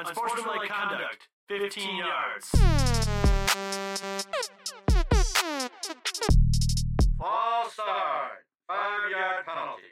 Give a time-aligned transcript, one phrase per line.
[0.00, 2.48] Unsportsmanlike conduct, 15 yards.
[7.18, 8.46] False start.
[8.66, 9.82] Five yard penalty.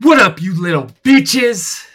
[0.00, 1.91] What up, you little bitches?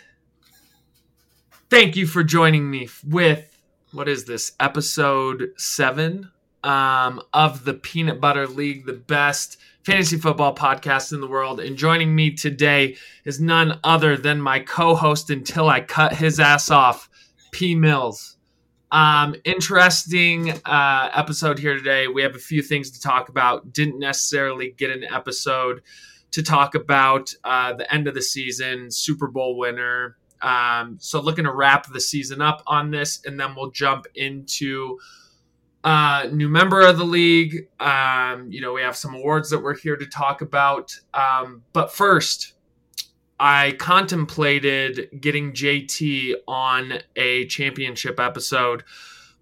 [1.70, 3.60] Thank you for joining me with
[3.92, 6.32] what is this episode seven
[6.64, 11.60] um, of the Peanut Butter League, the best fantasy football podcast in the world.
[11.60, 16.72] And joining me today is none other than my co-host until I cut his ass
[16.72, 17.10] off,
[17.52, 18.38] P Mills.
[18.94, 22.08] Um, interesting uh, episode here today.
[22.08, 23.74] We have a few things to talk about.
[23.74, 25.82] Didn't necessarily get an episode
[26.32, 30.16] to talk about uh, the end of the season, Super Bowl winner.
[30.42, 35.00] Um, so looking to wrap the season up on this, and then we'll jump into
[35.84, 37.68] uh, new member of the league.
[37.80, 40.94] Um, you know, we have some awards that we're here to talk about.
[41.14, 42.54] Um, but first,
[43.40, 48.84] I contemplated getting JT on a championship episode,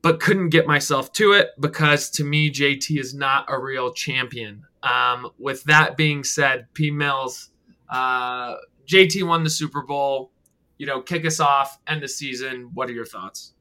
[0.01, 4.65] but couldn't get myself to it because to me, JT is not a real champion.
[4.83, 7.49] Um, with that being said, P Mills,
[7.89, 10.31] uh, JT won the Super Bowl.
[10.77, 12.71] You know, kick us off, end the season.
[12.73, 13.53] What are your thoughts?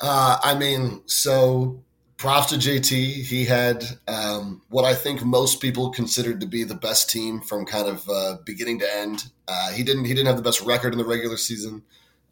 [0.00, 1.82] Uh, I mean, so
[2.16, 3.24] props to JT.
[3.24, 7.64] He had um, what I think most people considered to be the best team from
[7.64, 9.24] kind of uh, beginning to end.
[9.48, 10.04] Uh, he didn't.
[10.04, 11.82] He didn't have the best record in the regular season.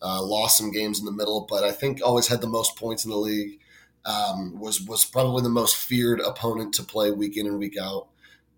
[0.00, 3.04] Uh, lost some games in the middle, but I think always had the most points
[3.04, 3.58] in the league.
[4.04, 8.08] Um, was was probably the most feared opponent to play week in and week out.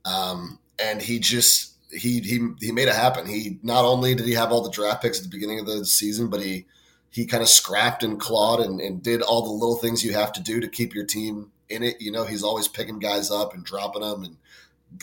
[0.05, 3.27] Um, and he just he he he made it happen.
[3.27, 5.85] He not only did he have all the draft picks at the beginning of the
[5.85, 6.67] season, but he
[7.11, 10.33] he kind of scrapped and clawed and, and did all the little things you have
[10.35, 12.01] to do to keep your team in it.
[12.01, 14.37] You know, he's always picking guys up and dropping them, and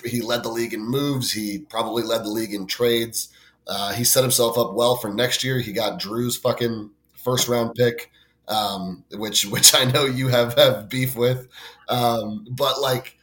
[0.06, 1.32] he led the league in moves.
[1.32, 3.30] He probably led the league in trades.
[3.68, 5.60] Uh, he set himself up well for next year.
[5.60, 8.12] He got Drew's fucking first round pick,
[8.48, 11.48] um, which which I know you have have beef with,
[11.90, 13.17] um, but like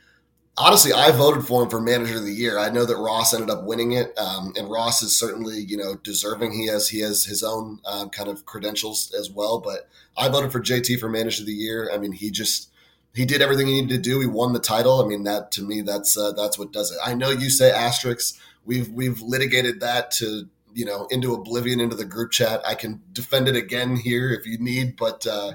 [0.56, 2.58] honestly, I voted for him for manager of the year.
[2.58, 5.96] I know that Ross ended up winning it, um, and Ross is certainly you know
[6.02, 6.52] deserving.
[6.52, 10.52] He has he has his own um, kind of credentials as well, but I voted
[10.52, 11.90] for JT for manager of the year.
[11.92, 12.70] I mean, he just
[13.14, 14.20] he did everything he needed to do.
[14.20, 15.02] He won the title.
[15.02, 16.98] I mean, that to me, that's uh, that's what does it.
[17.04, 18.38] I know you say asterisks.
[18.64, 22.60] We've we've litigated that to you know into oblivion into the group chat.
[22.66, 25.52] I can defend it again here if you need, but uh,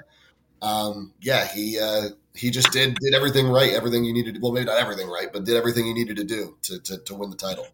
[0.61, 4.35] um, yeah, he uh, he just did did everything right, everything you needed.
[4.35, 6.97] To, well, maybe not everything right, but did everything he needed to do to to,
[6.97, 7.67] to win the title.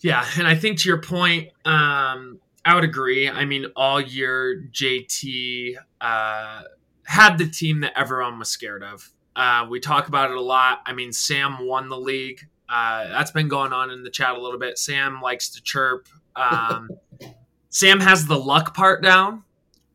[0.00, 3.28] Yeah, and I think to your point, um, I would agree.
[3.28, 6.62] I mean, all year JT uh,
[7.04, 9.10] had the team that everyone was scared of.
[9.36, 10.80] Uh, we talk about it a lot.
[10.86, 12.40] I mean, Sam won the league.
[12.68, 14.78] Uh, that's been going on in the chat a little bit.
[14.78, 16.08] Sam likes to chirp.
[16.36, 16.90] Um,
[17.70, 19.43] Sam has the luck part down.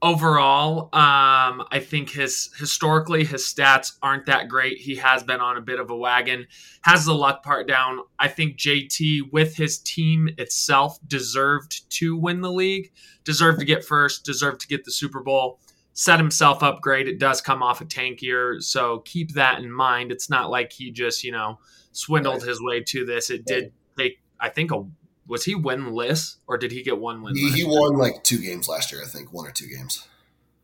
[0.02, 4.78] Overall, um, I think his historically his stats aren't that great.
[4.78, 6.48] He has been on a bit of a wagon.
[6.84, 8.00] Has the luck part down.
[8.18, 12.94] I think JT with his team itself deserved to win the league,
[13.26, 15.60] deserved to get first, deserved to get the Super Bowl
[16.00, 17.10] set himself up great.
[17.10, 20.14] It does come off a tank year, so keep that in mind.
[20.14, 21.60] It's not like he just, you know,
[21.92, 23.30] swindled his way to this.
[23.30, 24.86] It did take, I think, a
[25.30, 27.36] was he winless or did he get one win?
[27.36, 30.08] He, he won like two games last year, I think, one or two games.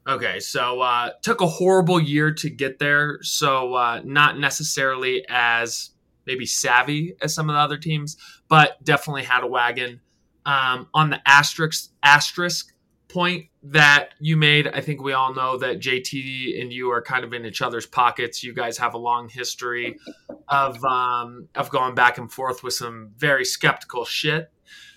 [0.08, 5.92] Okay, so uh, took a horrible year to get there, so uh, not necessarily as
[6.28, 8.18] maybe savvy as some of the other teams,
[8.48, 10.02] but definitely had a wagon.
[10.46, 12.72] Um, on the asterisk asterisk
[13.08, 17.24] point that you made, I think we all know that JT and you are kind
[17.24, 18.44] of in each other's pockets.
[18.44, 19.98] You guys have a long history
[20.48, 24.52] of um, of going back and forth with some very skeptical shit.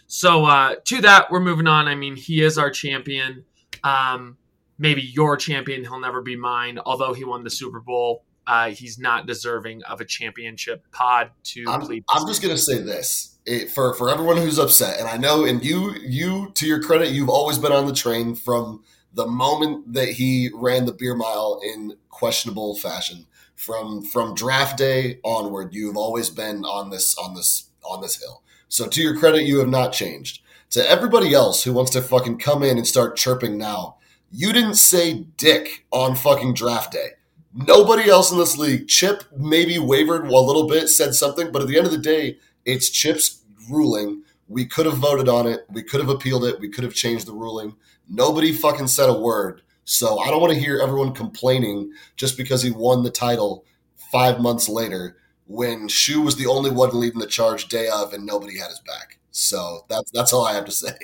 [0.08, 1.86] So uh, to that, we're moving on.
[1.86, 3.44] I mean, he is our champion.
[3.84, 4.38] Um,
[4.78, 5.82] maybe your champion.
[5.82, 6.78] He'll never be mine.
[6.84, 11.64] Although he won the Super Bowl, uh, he's not deserving of a championship pod to
[11.68, 11.82] I'm.
[12.08, 15.62] I'm just gonna say this it, for for everyone who's upset, and I know, and
[15.62, 18.82] you you to your credit, you've always been on the train from
[19.12, 23.26] the moment that he ran the beer mile in questionable fashion.
[23.56, 28.42] From from draft day onward, you've always been on this on this on this hill.
[28.68, 30.42] So to your credit, you have not changed.
[30.70, 33.96] To everybody else who wants to fucking come in and start chirping now,
[34.30, 37.10] you didn't say dick on fucking draft day.
[37.54, 41.68] Nobody else in this league, Chip maybe wavered a little bit, said something, but at
[41.68, 45.66] the end of the day, it's Chip's ruling We could have voted on it.
[45.70, 46.60] We could have appealed it.
[46.60, 47.76] We could have changed the ruling.
[48.08, 49.62] Nobody fucking said a word.
[49.84, 53.64] So I don't want to hear everyone complaining just because he won the title
[54.10, 55.16] five months later
[55.48, 58.80] when Schu was the only one leading the charge day of and nobody had his
[58.80, 59.18] back.
[59.30, 60.94] So that's that's all I have to say.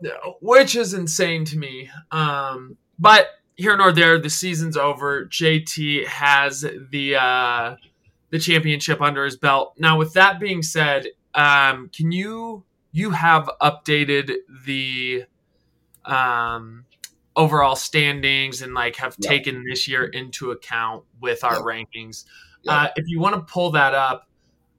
[0.00, 1.88] No, which is insane to me.
[2.10, 5.24] Um, but here nor there, the season's over.
[5.26, 6.60] JT has
[6.90, 7.76] the uh,
[8.30, 9.74] the championship under his belt.
[9.78, 14.32] Now, with that being said, um, can you you have updated
[14.64, 15.24] the
[16.04, 16.84] um,
[17.34, 19.30] overall standings and like have Yeah.
[19.30, 21.60] taken this year into account with our Yeah.
[21.60, 22.24] rankings?
[22.66, 22.72] Yeah.
[22.72, 24.28] Uh, if you want to pull that up,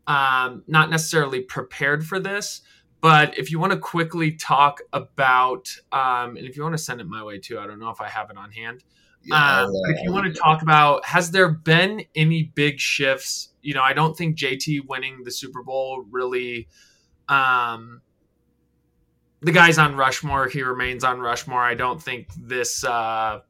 [0.07, 2.62] um, not necessarily prepared for this,
[3.01, 7.01] but if you want to quickly talk about, um, and if you want to send
[7.01, 8.84] it my way too, I don't know if I have it on hand.
[9.24, 13.50] Yeah, Um, if you want to talk about, has there been any big shifts?
[13.62, 16.68] You know, I don't think JT winning the Super Bowl really.
[17.28, 18.01] Um,
[19.42, 20.48] the guy's on Rushmore.
[20.48, 21.62] He remains on Rushmore.
[21.62, 23.42] I don't think this uh,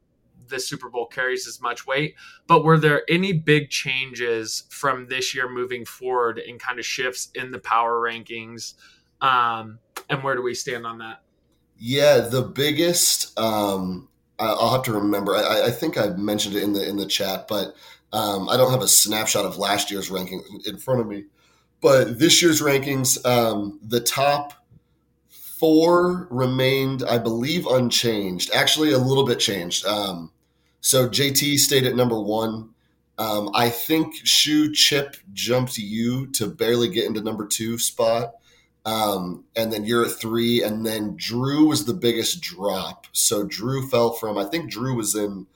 [0.48, 2.14] this Super Bowl carries as much weight.
[2.46, 7.30] But were there any big changes from this year moving forward and kind of shifts
[7.34, 8.74] in the power rankings?
[9.20, 9.78] Um,
[10.08, 11.22] and where do we stand on that?
[11.78, 13.38] Yeah, the biggest.
[13.38, 14.08] Um,
[14.38, 15.34] I'll have to remember.
[15.34, 17.74] I, I think I mentioned it in the in the chat, but
[18.12, 21.24] um, I don't have a snapshot of last year's ranking in front of me.
[21.80, 24.54] But this year's rankings, um, the top
[25.30, 28.50] four remained, I believe, unchanged.
[28.54, 29.86] Actually, a little bit changed.
[29.86, 30.32] Um,
[30.80, 32.70] so JT stayed at number one.
[33.18, 38.34] Um, I think Schu Chip jumped you to barely get into number two spot.
[38.86, 43.06] Um, and then you're at three, and then Drew was the biggest drop.
[43.12, 45.46] So Drew fell from I think Drew was in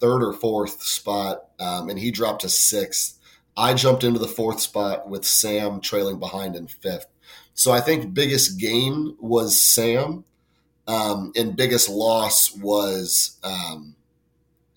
[0.00, 3.18] third or fourth spot, um, and he dropped to sixth.
[3.56, 7.06] I jumped into the fourth spot with Sam trailing behind in fifth.
[7.54, 10.24] So I think biggest gain was Sam,
[10.88, 13.94] um, and biggest loss was um,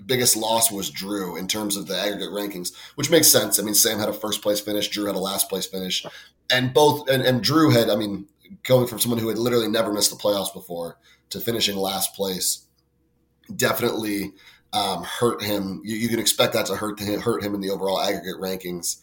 [0.05, 3.59] biggest loss was Drew in terms of the aggregate rankings, which makes sense.
[3.59, 6.05] I mean, Sam had a first place finish, Drew had a last place finish,
[6.49, 7.89] and both and, and Drew had.
[7.89, 8.27] I mean,
[8.63, 10.97] going from someone who had literally never missed the playoffs before
[11.29, 12.65] to finishing last place,
[13.55, 14.33] definitely
[14.73, 15.81] um, hurt him.
[15.83, 18.97] You, you can expect that to hurt hurt him in the overall aggregate rankings.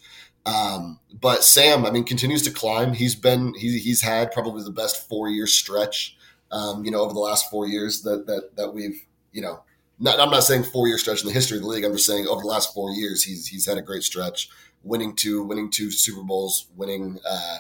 [0.45, 2.93] Um, but Sam, I mean, continues to climb.
[2.93, 6.17] He's been he's he's had probably the best four year stretch.
[6.51, 9.63] Um, you know, over the last four years that that that we've you know
[10.03, 11.85] not, I'm not saying four year stretch in the history of the league.
[11.85, 14.49] I'm just saying over the last four years, he's he's had a great stretch,
[14.83, 17.59] winning two winning two Super Bowls, winning uh,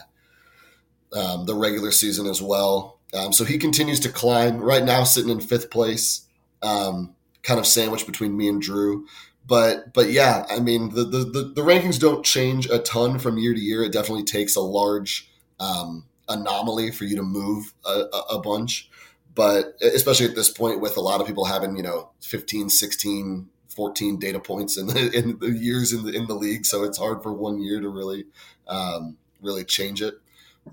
[1.17, 2.99] um, the regular season as well.
[3.15, 4.59] Um, so he continues to climb.
[4.59, 6.27] Right now, sitting in fifth place,
[6.63, 9.07] um, kind of sandwiched between me and Drew.
[9.47, 13.39] But but yeah, I mean the, the the the rankings don't change a ton from
[13.39, 13.85] year to year.
[13.85, 15.31] It definitely takes a large
[15.61, 18.91] um, anomaly for you to move a, a, a bunch
[19.35, 23.49] but especially at this point with a lot of people having you know 15 16
[23.69, 26.67] 14 data points in the, in the years in the in the league.
[26.67, 28.27] So it's hard for one year to really
[28.69, 30.15] um, really change it.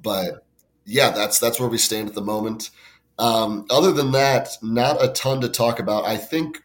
[0.01, 0.45] But
[0.85, 2.71] yeah that's that's where we stand at the moment.
[3.17, 6.05] Um, other than that not a ton to talk about.
[6.05, 6.63] I think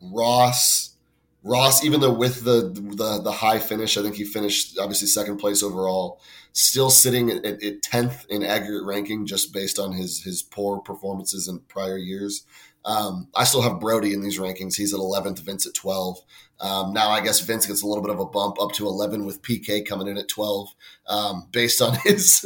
[0.00, 0.91] ross
[1.42, 5.38] ross even though with the the, the high finish i think he finished obviously second
[5.38, 6.20] place overall
[6.52, 11.60] still sitting at, 10th in aggregate ranking just based on his his poor performances in
[11.60, 12.44] prior years.
[12.84, 14.76] Um, I still have Brody in these rankings.
[14.76, 16.18] He's at 11th, Vince at 12.
[16.60, 19.24] Um, now I guess Vince gets a little bit of a bump up to 11
[19.24, 20.68] with PK coming in at 12,
[21.08, 22.44] um, based on his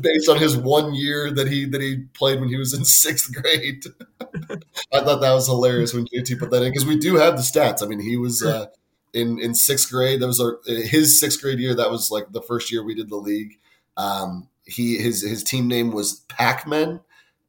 [0.00, 3.32] based on his one year that he that he played when he was in sixth
[3.34, 3.84] grade.
[4.92, 7.42] I thought that was hilarious when JT put that in because we do have the
[7.42, 7.82] stats.
[7.82, 8.42] I mean, he was.
[8.42, 8.66] Uh,
[9.14, 10.20] in in sixth grade.
[10.20, 11.74] That was our his sixth grade year.
[11.74, 13.58] That was like the first year we did the league.
[13.96, 17.00] Um, he his his team name was Pac Men,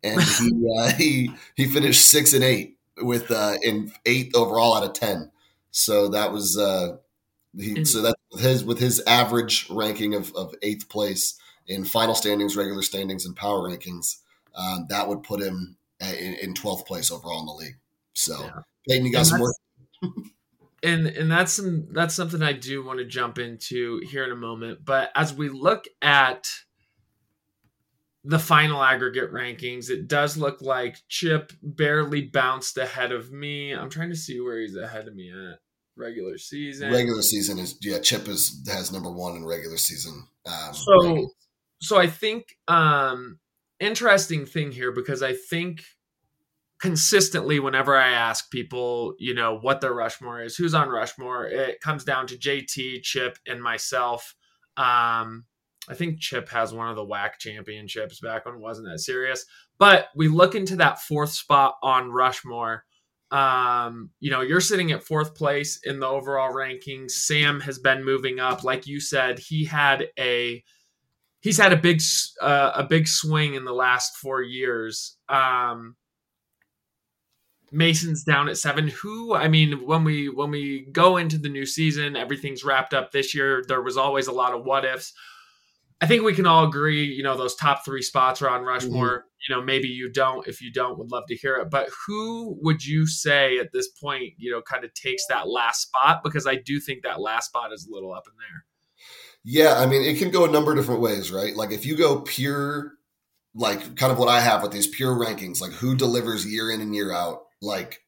[0.03, 4.83] and he uh, he he finished six and eight with uh, in eighth overall out
[4.83, 5.31] of ten.
[5.71, 6.97] So that was uh,
[7.57, 7.83] he.
[7.85, 12.55] So that with his with his average ranking of of eighth place in final standings,
[12.55, 14.17] regular standings, and power rankings,
[14.55, 17.77] um, that would put him in twelfth place overall in the league.
[18.13, 18.61] So Yeah.
[18.87, 19.53] Peyton, you got And some more.
[20.83, 24.35] and and that's some that's something I do want to jump into here in a
[24.35, 24.85] moment.
[24.85, 26.47] But as we look at
[28.27, 33.71] the final aggregate rankings, it does look like Chip barely bounced ahead of me.
[33.71, 35.59] I'm trying to see where he's ahead of me at
[35.95, 36.91] regular season.
[36.91, 37.99] Regular season is yeah.
[37.99, 40.27] Chip is has number one in regular season.
[40.45, 41.27] Um, So- rankings.
[41.81, 43.39] so I think um
[43.79, 45.83] interesting thing here because I think
[46.79, 51.79] consistently whenever I ask people, you know, what their Rushmore is, who's on Rushmore, it
[51.79, 54.35] comes down to JT, Chip, and myself.
[54.77, 55.45] Um
[55.87, 59.45] I think Chip has one of the WAC championships back when it wasn't that serious.
[59.77, 62.85] But we look into that fourth spot on Rushmore.
[63.31, 67.11] Um, you know, you're sitting at fourth place in the overall rankings.
[67.11, 68.63] Sam has been moving up.
[68.63, 70.63] Like you said, he had a
[71.41, 72.01] he's had a big
[72.41, 75.17] uh, a big swing in the last four years.
[75.29, 75.95] Um,
[77.71, 78.87] Mason's down at seven.
[78.87, 83.11] Who I mean, when we when we go into the new season, everything's wrapped up
[83.11, 83.63] this year.
[83.67, 85.13] There was always a lot of what ifs.
[86.01, 89.07] I think we can all agree, you know, those top three spots are on Rushmore.
[89.07, 89.27] Mm-hmm.
[89.47, 90.45] You know, maybe you don't.
[90.47, 91.69] If you don't, would love to hear it.
[91.69, 95.83] But who would you say at this point, you know, kind of takes that last
[95.83, 96.21] spot?
[96.23, 98.65] Because I do think that last spot is a little up in there.
[99.43, 101.55] Yeah, I mean, it can go a number of different ways, right?
[101.55, 102.93] Like if you go pure,
[103.53, 106.81] like kind of what I have with these pure rankings, like who delivers year in
[106.81, 108.01] and year out, like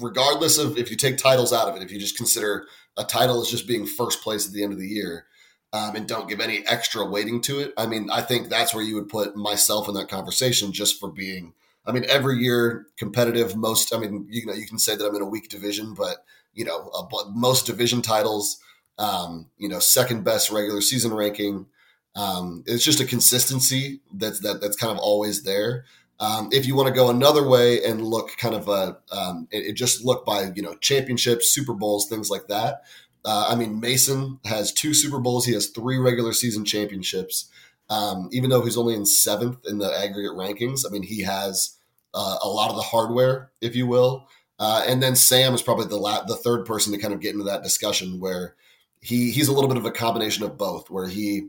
[0.00, 3.40] regardless of if you take titles out of it, if you just consider a title
[3.40, 5.24] as just being first place at the end of the year,
[5.72, 7.72] um, and don't give any extra weighting to it.
[7.76, 11.10] I mean, I think that's where you would put myself in that conversation just for
[11.10, 11.54] being.
[11.86, 13.56] I mean, every year competitive.
[13.56, 16.24] Most, I mean, you know, you can say that I'm in a weak division, but
[16.54, 18.58] you know, uh, most division titles.
[18.98, 21.66] Um, you know, second best regular season ranking.
[22.14, 25.86] Um, it's just a consistency that's that that's kind of always there.
[26.20, 29.66] Um, if you want to go another way and look kind of a, um, it,
[29.66, 32.82] it, just look by you know championships, Super Bowls, things like that.
[33.24, 35.46] Uh, I mean, Mason has two Super Bowls.
[35.46, 37.48] He has three regular season championships.
[37.88, 41.76] Um, even though he's only in seventh in the aggregate rankings, I mean, he has
[42.14, 44.26] uh, a lot of the hardware, if you will.
[44.58, 47.32] Uh, and then Sam is probably the la- the third person to kind of get
[47.32, 48.54] into that discussion where
[49.00, 51.48] he he's a little bit of a combination of both, where he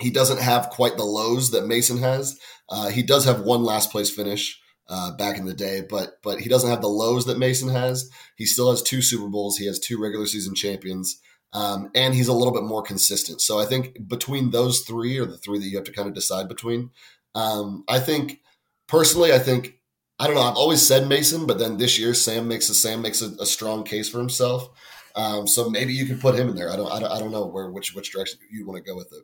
[0.00, 2.38] he doesn't have quite the lows that Mason has.
[2.68, 6.40] Uh, he does have one last place finish uh, back in the day, but but
[6.40, 8.10] he doesn't have the lows that Mason has.
[8.36, 9.56] He still has two Super Bowls.
[9.56, 11.20] He has two regular season champions,
[11.52, 13.40] um, and he's a little bit more consistent.
[13.40, 16.14] So I think between those three, or the three that you have to kind of
[16.14, 16.90] decide between,
[17.34, 18.40] um, I think
[18.86, 19.78] personally, I think
[20.18, 20.42] I don't know.
[20.42, 23.46] I've always said Mason, but then this year Sam makes a Sam makes a, a
[23.46, 24.68] strong case for himself.
[25.16, 26.70] Um, so maybe you could put him in there.
[26.70, 28.96] I don't, I don't, I don't know where which which direction you want to go
[28.96, 29.22] with it.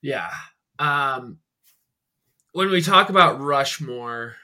[0.00, 0.30] Yeah.
[0.78, 1.38] Um,
[2.52, 4.36] when we talk about Rushmore,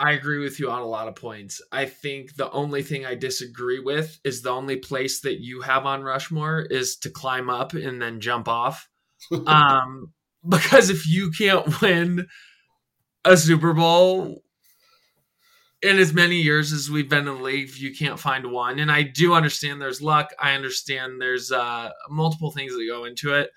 [0.00, 1.60] I agree with you on a lot of points.
[1.70, 5.84] I think the only thing I disagree with is the only place that you have
[5.84, 8.88] on Rushmore is to climb up and then jump off.
[9.46, 10.14] um,
[10.48, 12.26] because if you can't win
[13.26, 14.42] a Super Bowl
[15.82, 18.78] in as many years as we've been in the league, you can't find one.
[18.78, 20.30] And I do understand there's luck.
[20.38, 23.50] I understand there's uh, multiple things that go into it.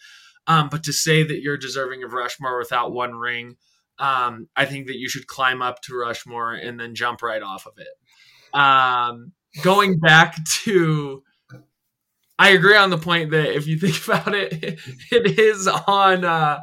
[0.48, 3.56] Um, but to say that you're deserving of Rushmore without one ring–
[4.00, 7.66] um, I think that you should climb up to Rushmore and then jump right off
[7.66, 8.58] of it.
[8.58, 11.24] Um, going back to,
[12.40, 14.80] I agree on the point that if you think about it,
[15.12, 16.26] it is on.
[16.26, 16.62] Uh,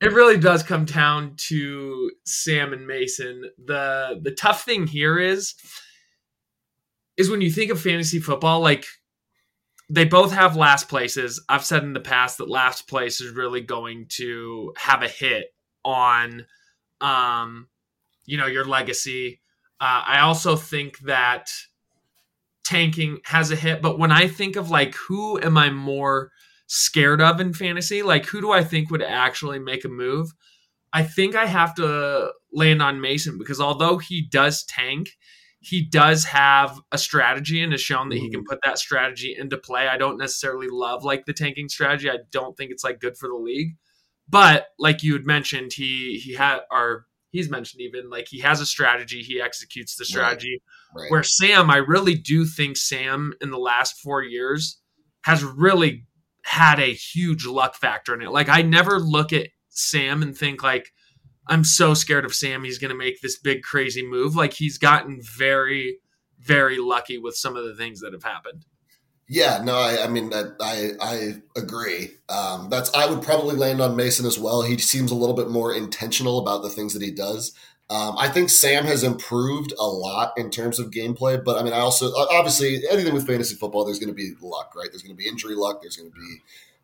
[0.00, 3.50] it really does come down to Sam and Mason.
[3.64, 5.54] the The tough thing here is,
[7.16, 8.84] is when you think of fantasy football, like
[9.88, 11.42] they both have last places.
[11.48, 15.53] I've said in the past that last place is really going to have a hit
[15.84, 16.46] on
[17.00, 17.68] um,
[18.26, 19.40] you know your legacy.
[19.80, 21.50] Uh, I also think that
[22.64, 26.30] tanking has a hit, but when I think of like who am I more
[26.66, 30.32] scared of in fantasy, like who do I think would actually make a move?
[30.92, 35.10] I think I have to land on Mason because although he does tank,
[35.60, 38.50] he does have a strategy and has shown that he can mm-hmm.
[38.50, 39.88] put that strategy into play.
[39.88, 42.10] I don't necessarily love like the tanking strategy.
[42.10, 43.76] I don't think it's like good for the league.
[44.28, 48.60] But like you had mentioned, he he had or he's mentioned even like he has
[48.60, 50.62] a strategy, he executes the strategy.
[50.94, 51.02] Right.
[51.02, 51.10] Right.
[51.10, 54.80] Where Sam, I really do think Sam in the last four years
[55.22, 56.06] has really
[56.44, 58.30] had a huge luck factor in it.
[58.30, 60.92] Like I never look at Sam and think like
[61.48, 64.36] I'm so scared of Sam he's going to make this big crazy move.
[64.36, 65.98] Like he's gotten very
[66.38, 68.64] very lucky with some of the things that have happened.
[69.26, 72.10] Yeah, no, I, I mean that I I agree.
[72.28, 74.62] Um, that's I would probably land on Mason as well.
[74.62, 77.54] He seems a little bit more intentional about the things that he does.
[77.90, 81.72] Um, I think Sam has improved a lot in terms of gameplay, but I mean,
[81.72, 84.88] I also obviously anything with fantasy football, there's going to be luck, right?
[84.90, 86.42] There's going to be injury luck, there's going to be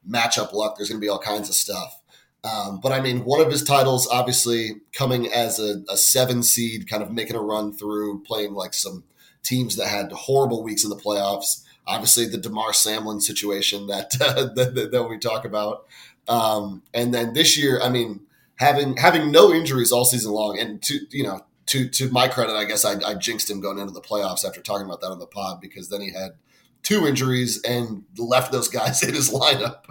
[0.09, 2.00] matchup luck, there's going to be all kinds of stuff.
[2.42, 6.88] Um, but I mean, one of his titles, obviously, coming as a, a seven seed,
[6.88, 9.04] kind of making a run through, playing like some
[9.42, 14.53] teams that had horrible weeks in the playoffs obviously the Damar Samlin situation that, uh,
[14.55, 15.87] that, that we talk about.
[16.29, 18.21] Um, and then this year, I mean,
[18.57, 22.55] having having no injuries all season long, and to you know, to to my credit,
[22.55, 25.19] I guess I, I jinxed him going into the playoffs after talking about that on
[25.19, 26.33] the pod because then he had
[26.83, 29.85] two injuries and left those guys in his lineup.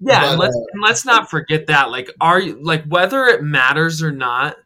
[0.00, 1.90] Yeah, But, and let's uh, and let's not forget that.
[1.90, 4.56] Like, are you like whether it matters or not?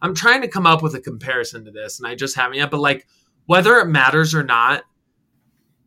[0.00, 2.70] I'm trying to come up with a comparison to this, and I just haven't yet.
[2.70, 3.06] But like,
[3.46, 4.84] whether it matters or not,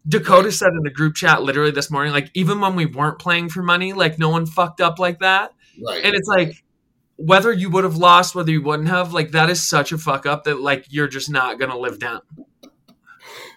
[0.08, 3.50] Dakota said in the group chat literally this morning, like even when we weren't playing
[3.50, 5.54] for money, like no one fucked up like that.
[5.84, 6.04] Right.
[6.04, 6.64] And it's like
[7.18, 10.26] whether you would have lost, whether you wouldn't have, like that is such a fuck
[10.26, 12.22] up that like you're just not gonna live down.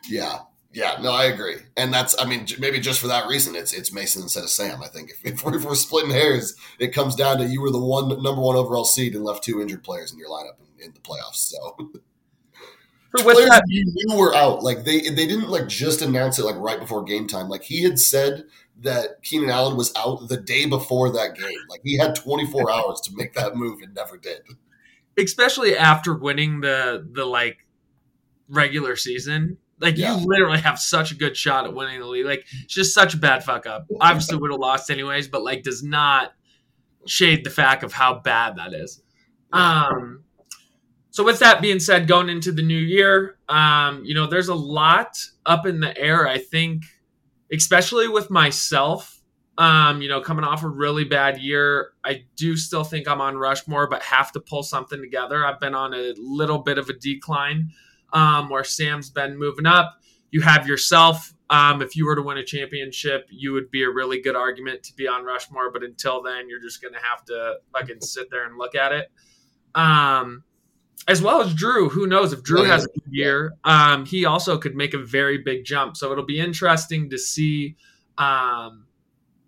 [0.09, 0.41] Yeah,
[0.73, 3.93] yeah, no, I agree, and that's, I mean, maybe just for that reason, it's it's
[3.93, 4.83] Mason instead of Sam.
[4.83, 7.71] I think if, if, we're, if we're splitting hairs, it comes down to you were
[7.71, 10.87] the one number one overall seed and left two injured players in your lineup in,
[10.87, 11.37] in the playoffs.
[11.37, 11.93] So
[13.23, 16.45] For players that, you knew were out, like they they didn't like just announce it
[16.45, 17.49] like right before game time.
[17.49, 18.45] Like he had said
[18.81, 21.59] that Keenan Allen was out the day before that game.
[21.71, 24.41] Like he had 24 hours to make that move and never did.
[25.17, 27.59] especially after winning the the like
[28.49, 29.59] regular season.
[29.81, 30.19] Like Yeah.
[30.19, 32.27] you literally have such a good shot at winning the league.
[32.27, 33.87] Like it's just such a bad fuck up.
[34.01, 36.33] Obviously would have lost anyways, but like does not
[37.07, 39.03] shade the fact of how bad that is.
[39.53, 40.24] Um
[41.15, 44.55] so with that being said, going into the new year, um, you know, there's a
[44.55, 45.17] lot
[45.47, 46.83] up in the air, I think,
[47.53, 49.21] especially with myself.
[49.57, 53.37] Um, you know, coming off a really bad year, I do still think I'm on
[53.37, 55.47] Rushmore, but have to pull something together.
[55.47, 57.71] I've been on a little bit of a decline,
[58.13, 60.01] um, where Sam's been moving up.
[60.33, 61.33] You have yourself.
[61.49, 64.83] Um, if you were to win a championship, you would be a really good argument
[64.83, 65.71] to be on Rushmore.
[65.71, 69.13] But until then, you're just gonna have to fucking sit there and look at it.
[69.77, 70.43] Um,
[71.07, 71.89] as well as Drew.
[71.89, 73.55] Who knows if Drew has a good year?
[73.65, 75.97] Um, he also could make a very big jump.
[75.97, 77.77] So it'll be interesting to see
[78.17, 78.87] um,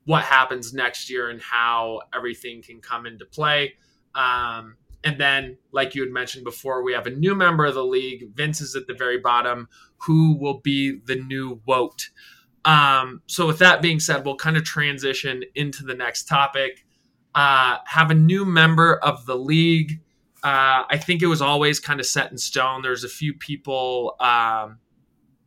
[0.05, 3.75] what happens next year and how everything can come into play.
[4.15, 7.85] Um, and then, like you had mentioned before, we have a new member of the
[7.85, 8.35] league.
[8.35, 12.11] Vince is at the very bottom, who will be the new Woat.
[12.65, 16.85] Um, so, with that being said, we'll kind of transition into the next topic.
[17.37, 20.01] Uh, have a new member of the league.
[20.43, 22.83] Uh, I think it was always kind of set in stone.
[22.83, 24.79] There's a few people um,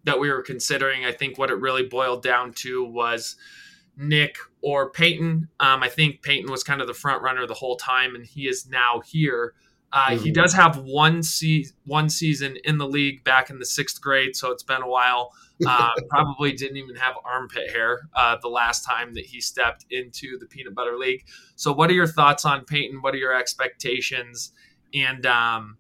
[0.04, 1.06] that we were considering.
[1.06, 3.36] I think what it really boiled down to was
[3.96, 5.48] Nick or Peyton.
[5.60, 8.48] Um, I think Peyton was kind of the front runner the whole time, and he
[8.48, 9.54] is now here.
[9.92, 10.36] Uh, He Mhm.
[10.36, 14.52] does have one se- one season in the league back in the sixth grade, so
[14.52, 15.34] it's been a while.
[15.66, 20.38] Uh, probably didn't even have armpit hair uh, the last time that he stepped into
[20.40, 21.26] the peanut butter league.
[21.56, 23.02] So, what are your thoughts on Peyton?
[23.02, 24.52] What are your expectations?
[24.94, 25.78] And um,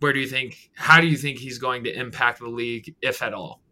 [0.00, 0.70] where do you think?
[0.74, 3.62] How do you think he's going to impact the league, if at all?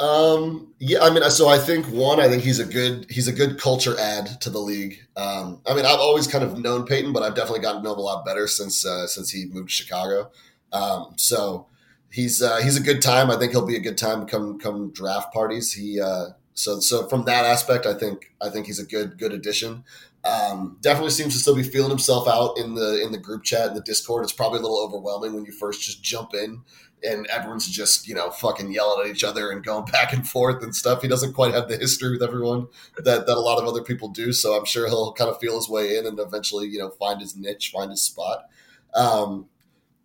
[0.00, 3.32] Um, yeah, I mean, so I think one, I think he's a good he's a
[3.32, 4.98] good culture add to the league.
[5.16, 7.92] Um, I mean, I've always kind of known Peyton, but I've definitely gotten to know
[7.92, 10.32] him a lot better since uh, since he moved to Chicago.
[10.72, 11.68] Um, so
[12.10, 13.30] he's uh, he's a good time.
[13.30, 15.72] I think he'll be a good time come come draft parties.
[15.72, 19.32] He uh, so so from that aspect, I think I think he's a good good
[19.32, 19.84] addition.
[20.24, 23.68] Um, definitely seems to still be feeling himself out in the in the group chat
[23.68, 24.24] in the Discord.
[24.24, 26.62] It's probably a little overwhelming when you first just jump in
[27.04, 30.62] and everyone's just you know fucking yelling at each other and going back and forth
[30.62, 31.02] and stuff.
[31.02, 34.08] He doesn't quite have the history with everyone that that a lot of other people
[34.08, 34.32] do.
[34.32, 37.20] So I'm sure he'll kind of feel his way in and eventually you know find
[37.20, 38.46] his niche, find his spot.
[38.94, 39.46] Um,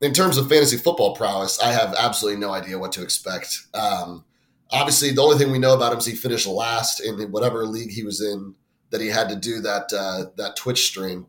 [0.02, 3.68] in terms of fantasy football prowess, I have absolutely no idea what to expect.
[3.74, 4.24] Um,
[4.72, 7.92] obviously, the only thing we know about him is he finished last in whatever league
[7.92, 8.56] he was in
[8.92, 11.28] that he had to do that uh, that Twitch stream.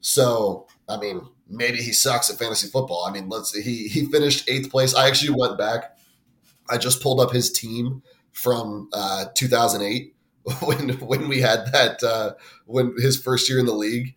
[0.00, 3.04] So I mean, maybe he sucks at fantasy football.
[3.06, 4.94] I mean, let's he he finished eighth place.
[4.94, 5.96] I actually went back.
[6.68, 8.02] I just pulled up his team
[8.32, 10.14] from uh, 2008
[10.62, 12.32] when when we had that uh,
[12.66, 14.14] when his first year in the league.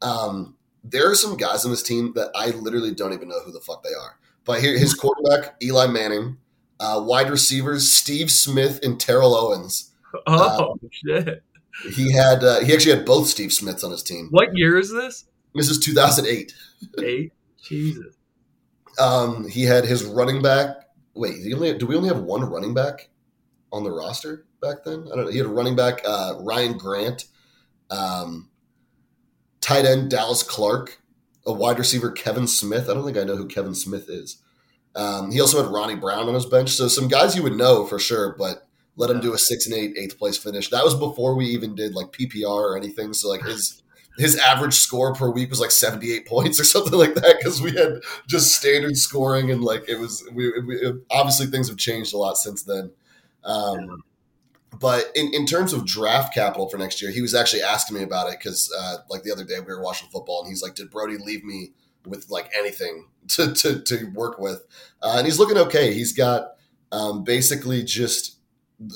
[0.00, 3.52] Um, there are some guys on this team that I literally don't even know who
[3.52, 4.18] the fuck they are.
[4.44, 6.38] But here, his quarterback Eli Manning,
[6.80, 9.90] uh, wide receivers Steve Smith and Terrell Owens.
[10.26, 11.42] Oh shit!
[11.82, 14.28] He had uh, he actually had both Steve Smiths on his team.
[14.30, 15.26] What year is this?
[15.54, 16.52] This is 2008.
[17.02, 17.32] Eight.
[17.62, 18.16] Jesus.
[18.98, 20.76] Um, he had his running back.
[21.14, 23.08] Wait, he only do we only have one running back
[23.72, 25.08] on the roster back then?
[25.12, 25.30] I don't know.
[25.30, 27.26] He had a running back, uh, Ryan Grant,
[27.90, 28.50] um,
[29.60, 31.00] tight end Dallas Clark,
[31.46, 32.88] a wide receiver Kevin Smith.
[32.88, 34.42] I don't think I know who Kevin Smith is.
[34.94, 37.86] Um, he also had Ronnie Brown on his bench, so some guys you would know
[37.86, 38.67] for sure, but
[38.98, 40.68] let him do a six and eight eighth place finish.
[40.68, 43.14] That was before we even did like PPR or anything.
[43.14, 43.82] So like his
[44.18, 47.72] his average score per week was like 78 points or something like that because we
[47.72, 52.18] had just standard scoring and like it was we, we obviously things have changed a
[52.18, 52.90] lot since then.
[53.44, 54.02] Um,
[54.80, 58.02] but in, in terms of draft capital for next year he was actually asking me
[58.02, 60.74] about it because uh, like the other day we were watching football and he's like
[60.74, 61.72] did brody leave me
[62.04, 64.66] with like anything to, to, to work with?
[65.00, 65.94] Uh, and he's looking okay.
[65.94, 66.56] He's got
[66.90, 68.37] Um, basically, just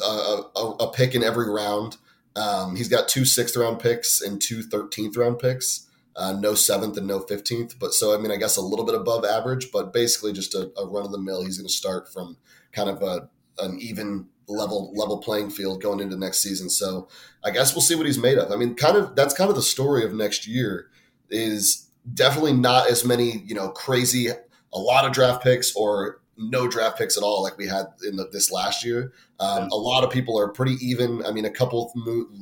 [0.05, 0.42] a,
[0.81, 1.97] a, pick in every round.
[2.37, 5.88] Um, he's got two sixth round picks and two 13th round picks.
[6.14, 7.79] Uh, no seventh and no 15th.
[7.79, 10.71] But so, I mean, I guess a little bit above average, but basically just a,
[10.79, 11.42] a run of the mill.
[11.45, 12.37] He's going to start from
[12.73, 16.68] kind of a, an even level level playing field going into next season.
[16.68, 17.09] So
[17.45, 18.53] I guess we'll see what he's made of.
[18.53, 20.88] I mean, kind of that's kind of the story of next year
[21.31, 24.29] is definitely not as many, you know, crazy
[24.75, 28.16] a lot of draft picks or no draft picks at all like we had in
[28.16, 29.12] the, this last year.
[29.40, 31.24] Um, a lot of people are pretty even.
[31.24, 31.92] I mean, a couple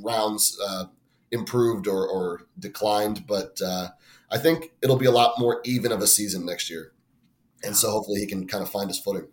[0.02, 0.84] rounds uh,
[1.30, 3.88] improved or, or, declined, but uh,
[4.30, 6.92] I think it'll be a lot more even of a season next year.
[7.62, 9.28] And so hopefully he can kind of find his footing.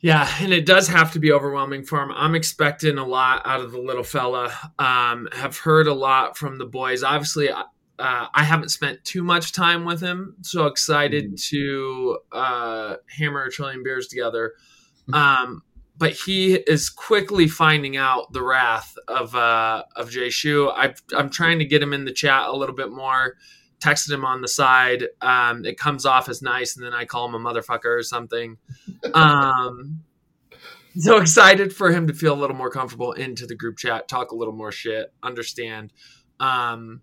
[0.00, 2.12] Yeah, and it does have to be overwhelming for him.
[2.12, 4.52] I'm expecting a lot out of the little fella.
[4.78, 7.02] Um, have heard a lot from the boys.
[7.02, 7.48] Obviously,
[7.98, 11.48] uh, I haven't spent too much time with him, so excited mm.
[11.48, 14.52] to uh, hammer a trillion beers together.
[15.12, 15.62] Um,
[15.98, 20.68] but he is quickly finding out the wrath of uh, of Jay Schu.
[20.68, 23.36] i am trying to get him in the chat a little bit more.
[23.80, 25.04] Texted him on the side.
[25.20, 28.58] Um, it comes off as nice, and then I call him a motherfucker or something.
[29.14, 30.02] Um,
[30.98, 34.30] so excited for him to feel a little more comfortable into the group chat, talk
[34.30, 35.92] a little more shit, understand.
[36.40, 37.02] Um,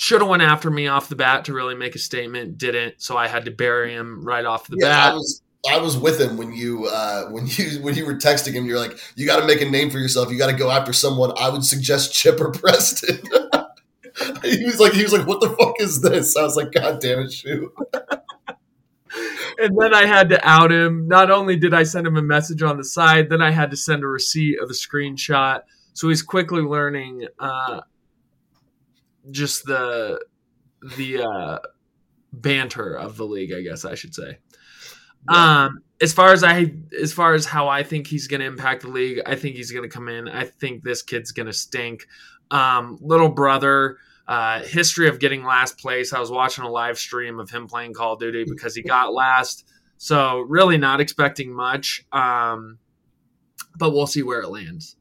[0.00, 2.94] should have went after me off the bat to really make a statement, didn't.
[3.02, 5.12] So I had to bury him right off the yeah, bat.
[5.12, 8.54] I was I was with him when you uh, when you when you were texting
[8.54, 8.64] him.
[8.64, 10.30] You're like, you got to make a name for yourself.
[10.32, 11.32] You got to go after someone.
[11.36, 13.18] I would suggest Chipper Preston.
[14.42, 16.34] he was like, he was like, what the fuck is this?
[16.34, 17.70] I was like, God damn it, shoot.
[19.58, 21.08] and then I had to out him.
[21.08, 23.76] Not only did I send him a message on the side, then I had to
[23.76, 25.60] send a receipt of a screenshot.
[25.92, 27.82] So he's quickly learning uh,
[29.30, 30.20] just the
[30.96, 31.58] the uh,
[32.32, 34.38] banter of the league, I guess I should say.
[35.28, 38.82] Um, as far as I, as far as how I think he's going to impact
[38.82, 40.28] the league, I think he's going to come in.
[40.28, 42.06] I think this kid's going to stink.
[42.50, 46.12] Um, little brother, uh, history of getting last place.
[46.12, 49.12] I was watching a live stream of him playing Call of Duty because he got
[49.12, 49.68] last.
[49.98, 52.06] So really not expecting much.
[52.12, 52.78] Um,
[53.78, 54.96] but we'll see where it lands.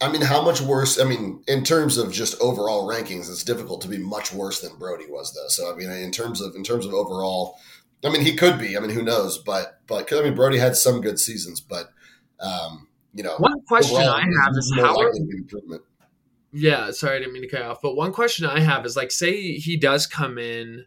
[0.00, 1.00] I mean, how much worse?
[1.00, 4.76] I mean, in terms of just overall rankings, it's difficult to be much worse than
[4.78, 5.48] Brody was, though.
[5.48, 7.56] So, I mean, in terms of in terms of overall,
[8.04, 8.76] I mean, he could be.
[8.76, 9.38] I mean, who knows?
[9.38, 11.90] But but I mean, Brody had some good seasons, but
[12.38, 15.12] um, you know, one question overall, I have is how are.
[16.52, 17.82] Yeah, sorry, I didn't mean to cut off.
[17.82, 20.86] But one question I have is like, say he does come in.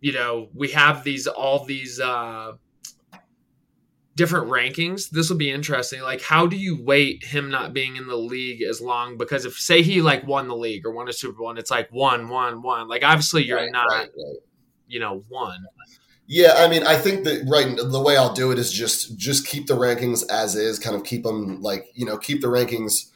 [0.00, 2.54] You know, we have these all these uh
[4.14, 5.10] different rankings.
[5.10, 6.02] This will be interesting.
[6.02, 9.16] Like, how do you weight him not being in the league as long?
[9.16, 11.70] Because if say he like won the league or won a Super Bowl, and it's
[11.70, 12.88] like one, one, one.
[12.88, 13.86] Like, obviously you're right, not.
[13.90, 14.36] Right, right
[14.92, 15.66] you know one.
[16.28, 19.46] Yeah, I mean, I think that right the way I'll do it is just just
[19.46, 23.10] keep the rankings as is, kind of keep them like you know keep the rankings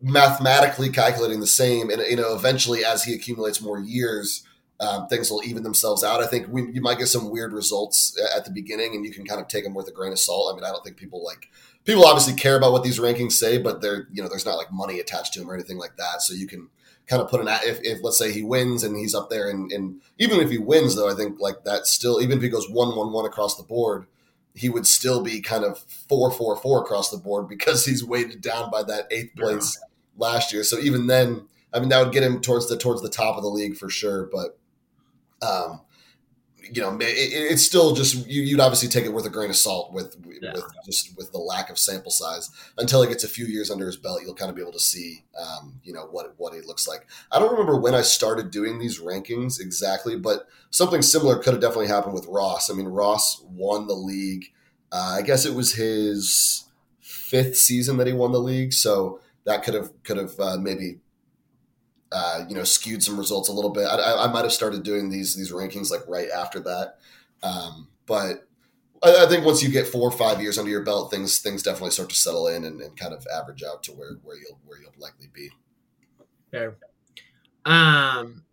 [0.00, 4.44] mathematically calculating the same, and you know eventually as he accumulates more years.
[4.78, 6.22] Um, things will even themselves out.
[6.22, 9.24] I think we, you might get some weird results at the beginning, and you can
[9.24, 10.52] kind of take them with a grain of salt.
[10.52, 11.48] I mean, I don't think people like
[11.84, 14.70] people obviously care about what these rankings say, but they're you know there's not like
[14.70, 16.20] money attached to them or anything like that.
[16.20, 16.68] So you can
[17.06, 19.70] kind of put an if, if let's say he wins and he's up there and,
[19.72, 22.68] and even if he wins though I think like that still even if he goes
[22.68, 24.06] one one one across the board
[24.54, 28.40] he would still be kind of four four four across the board because he's weighted
[28.40, 30.26] down by that eighth place yeah.
[30.26, 33.08] last year so even then I mean that would get him towards the towards the
[33.08, 34.58] top of the league for sure but
[35.42, 35.80] um
[36.72, 39.56] you know, it, it's still just you, would obviously take it with a grain of
[39.56, 40.52] salt with yeah.
[40.52, 43.86] with just with the lack of sample size until he gets a few years under
[43.86, 44.20] his belt.
[44.22, 47.06] You'll kind of be able to see, um, you know, what what he looks like.
[47.30, 51.62] I don't remember when I started doing these rankings exactly, but something similar could have
[51.62, 52.70] definitely happened with Ross.
[52.70, 54.46] I mean, Ross won the league.
[54.92, 56.64] Uh, I guess it was his
[57.00, 60.98] fifth season that he won the league, so that could have could have uh, maybe
[62.16, 63.84] uh, you know, skewed some results a little bit.
[63.84, 66.96] I, I might have started doing these these rankings like right after that,
[67.42, 68.48] um, but
[69.02, 71.62] I, I, think once you get four or five years under your belt, things things
[71.62, 74.58] definitely start to settle in and, and kind of average out to where where you'll
[74.64, 75.50] where you'll likely be.
[76.50, 76.78] Fair.
[77.66, 78.44] Um.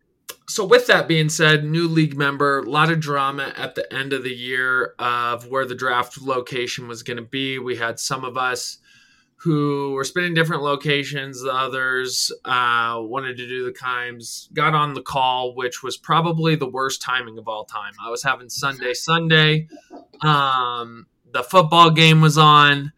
[0.49, 4.11] So with that being said, new league member, a lot of drama at the end
[4.11, 7.59] of the year of where the draft location was going to be.
[7.59, 8.79] We had some of us
[9.43, 11.43] who were spinning different locations.
[11.43, 16.55] The others uh, wanted to do the Kimes, got on the call, which was probably
[16.55, 17.91] the worst timing of all time.
[18.01, 19.67] I was having Sunday, Sunday.
[20.21, 22.93] Um, the football game was on.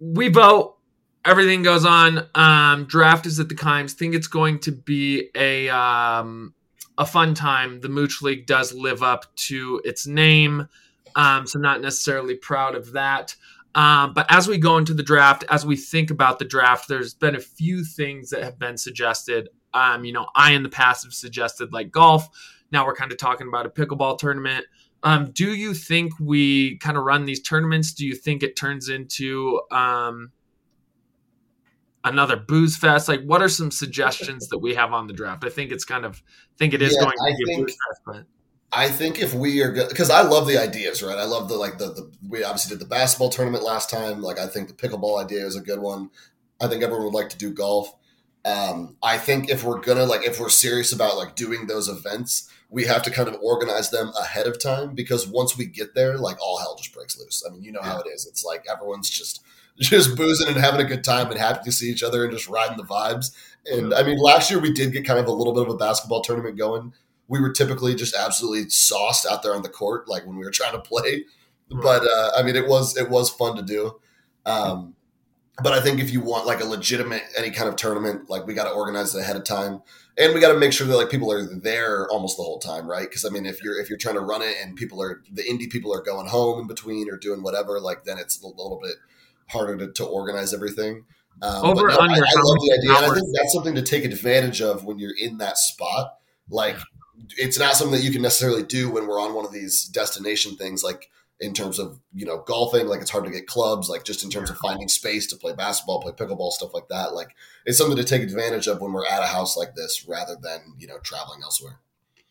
[0.00, 0.76] We vote.
[1.24, 2.26] Everything goes on.
[2.34, 3.92] Um, draft is at the Kimes.
[3.92, 6.52] Think it's going to be a um,
[6.98, 7.80] a fun time.
[7.80, 10.66] The Mooch League does live up to its name.
[11.14, 13.36] Um, so not necessarily proud of that.
[13.74, 17.14] Um, but as we go into the draft, as we think about the draft, there's
[17.14, 19.48] been a few things that have been suggested.
[19.72, 22.28] Um, you know, I in the past have suggested like golf.
[22.70, 24.66] Now we're kind of talking about a pickleball tournament.
[25.02, 27.92] Um, do you think we kind of run these tournaments?
[27.92, 30.30] Do you think it turns into um,
[32.04, 33.08] another booze fest?
[33.08, 35.44] Like, what are some suggestions that we have on the draft?
[35.44, 37.46] I think it's kind of I think it is Yeah, going to I be a
[37.46, 38.26] think- booze fest, but
[38.72, 41.18] I think if we are good, because I love the ideas, right?
[41.18, 44.22] I love the like the, the we obviously did the basketball tournament last time.
[44.22, 46.10] Like I think the pickleball idea is a good one.
[46.60, 47.94] I think everyone would like to do golf.
[48.44, 52.48] Um, I think if we're gonna like if we're serious about like doing those events,
[52.70, 56.16] we have to kind of organize them ahead of time because once we get there,
[56.16, 57.44] like all hell just breaks loose.
[57.46, 58.26] I mean, you know how it is.
[58.26, 59.42] It's like everyone's just
[59.78, 62.48] just boozing and having a good time and happy to see each other and just
[62.48, 63.32] riding the vibes.
[63.66, 65.76] And I mean, last year we did get kind of a little bit of a
[65.76, 66.94] basketball tournament going.
[67.32, 70.50] We were typically just absolutely sauced out there on the court, like when we were
[70.50, 71.24] trying to play.
[71.70, 73.98] But uh, I mean, it was it was fun to do.
[74.44, 74.94] Um,
[75.62, 78.52] but I think if you want like a legitimate any kind of tournament, like we
[78.52, 79.80] got to organize it ahead of time,
[80.18, 82.86] and we got to make sure that like people are there almost the whole time,
[82.86, 83.08] right?
[83.08, 85.48] Because I mean, if you're if you're trying to run it and people are the
[85.48, 88.78] Indy people are going home in between or doing whatever, like then it's a little
[88.82, 88.96] bit
[89.48, 91.06] harder to, to organize everything.
[91.40, 92.96] Um, Over no, under I, I love the idea.
[92.96, 96.18] And I think that's something to take advantage of when you're in that spot.
[96.50, 96.76] Like,
[97.36, 100.56] it's not something that you can necessarily do when we're on one of these destination
[100.56, 100.82] things.
[100.82, 103.88] Like in terms of you know golfing, like it's hard to get clubs.
[103.88, 107.14] Like just in terms of finding space to play basketball, play pickleball, stuff like that.
[107.14, 107.34] Like
[107.66, 110.60] it's something to take advantage of when we're at a house like this, rather than
[110.78, 111.80] you know traveling elsewhere.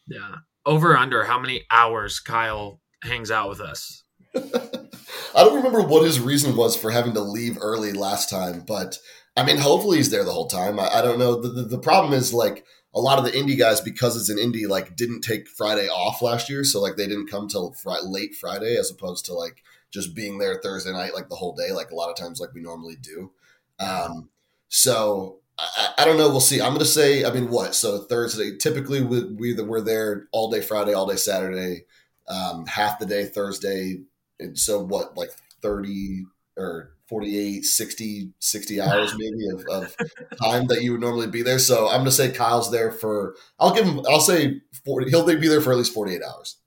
[0.07, 0.35] yeah.
[0.63, 4.03] Over under how many hours Kyle hangs out with us?
[4.35, 8.99] I don't remember what his reason was for having to leave early last time, but
[9.35, 10.79] I mean, hopefully he's there the whole time.
[10.79, 11.41] I, I don't know.
[11.41, 14.39] The, the, the problem is like a lot of the Indy guys, because it's an
[14.39, 18.03] Indy, like didn't take Friday off last year, so like they didn't come till fri-
[18.03, 21.71] late Friday, as opposed to like just being there Thursday night, like the whole day,
[21.71, 23.31] like a lot of times, like we normally do.
[23.79, 24.29] Um,
[24.69, 26.29] so I, I don't know.
[26.29, 26.61] We'll see.
[26.61, 27.75] I'm to say, I mean, what?
[27.75, 31.85] So Thursday, typically we, we we're there all day Friday, all day Saturday,
[32.27, 34.01] um, half the day Thursday.
[34.39, 36.25] And so what, like 30
[36.57, 39.95] or 48, 60, 60 hours maybe of, of
[40.41, 41.59] time that you would normally be there.
[41.59, 45.25] So I'm going to say Kyle's there for, I'll give him, I'll say 40, he'll
[45.27, 46.57] be there for at least 48 hours.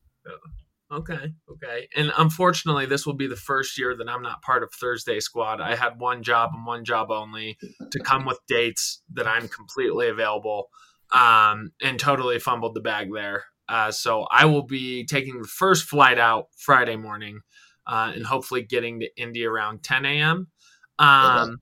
[0.93, 1.89] Okay, okay.
[1.97, 5.61] And unfortunately, this will be the first year that I'm not part of Thursday Squad.
[5.61, 7.59] I had one job and one job only
[7.91, 10.69] to come with dates that I'm completely available,
[11.13, 13.45] um, and totally fumbled the bag there.
[13.69, 17.41] Uh, so I will be taking the first flight out Friday morning,
[17.87, 20.49] uh, and hopefully getting to Indy around 10 a.m.
[20.99, 21.59] Um,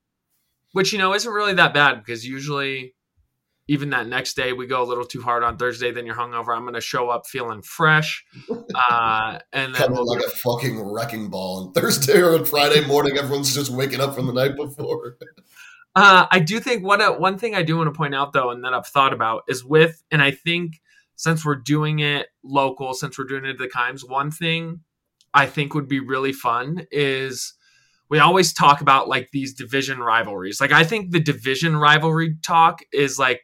[0.72, 2.94] which you know isn't really that bad because usually
[3.68, 6.54] even that next day we go a little too hard on Thursday, then you're hungover.
[6.54, 8.24] I'm going to show up feeling fresh,
[8.74, 13.16] uh, and then we'll like a fucking wrecking ball on Thursday or on Friday morning.
[13.16, 15.16] Everyone's just waking up from the night before.
[15.94, 18.50] Uh, I do think one uh, one thing I do want to point out though,
[18.50, 20.80] and that I've thought about is with, and I think
[21.16, 24.80] since we're doing it local, since we're doing it at the Kimes, one thing
[25.34, 27.54] I think would be really fun is
[28.10, 30.60] we always talk about like these division rivalries.
[30.60, 33.40] Like I think the division rivalry talk is like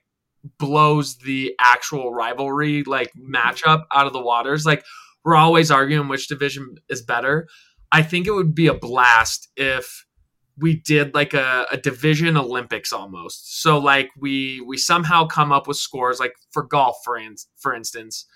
[0.58, 4.66] blows the actual rivalry like matchup out of the waters.
[4.66, 4.84] Like
[5.24, 7.48] we're always arguing which division is better.
[7.90, 10.04] I think it would be a blast if
[10.58, 13.62] we did like a, a division Olympics almost.
[13.62, 17.74] So like we we somehow come up with scores like for golf for in, for
[17.74, 18.26] instance.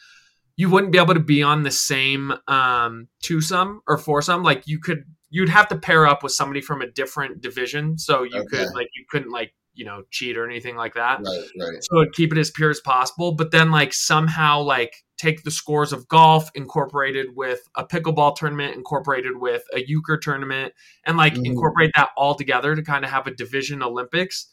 [0.63, 4.43] You wouldn't be able to be on the same um twosome or foursome.
[4.45, 7.99] Like you could you'd have to pair up with somebody from a different division.
[7.99, 8.49] So you Okay.
[8.65, 11.83] could like you couldn't like, you know, cheat or anything like that Right, right.
[11.83, 15.51] so it'd keep it as pure as possible but then like somehow like take the
[15.51, 20.75] scores of golf incorporated with a pickleball tournament incorporated with a euchre tournament
[21.07, 21.47] and like Mhm.
[21.47, 24.47] incorporate that all together to kind of have a division olympics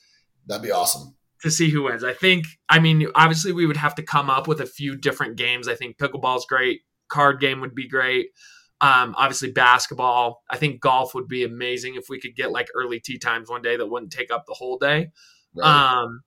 [0.48, 1.15] That'd be awesome.
[1.41, 4.47] To see who wins i think i mean obviously we would have to come up
[4.47, 8.28] with a few different games i think pickleball's great card game would be great
[8.82, 12.99] um, obviously basketball i think golf would be amazing if we could get like early
[12.99, 15.10] tea times one day that wouldn't take up the whole day
[15.56, 16.02] Right.
[16.04, 16.21] um,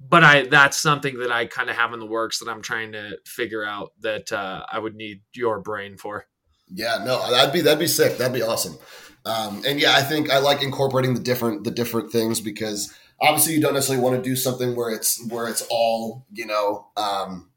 [0.00, 2.92] but I that's something that I kind of have in the works that I'm trying
[2.92, 6.26] to figure out that uh, I would need your brain for.
[6.72, 8.16] Yeah, no, that'd be that'd be sick.
[8.16, 8.78] That'd be awesome.
[9.26, 13.54] Um, and yeah, I think I like incorporating the different the different things because obviously
[13.54, 17.50] you don't necessarily want to do something where it's where it's all you know, um,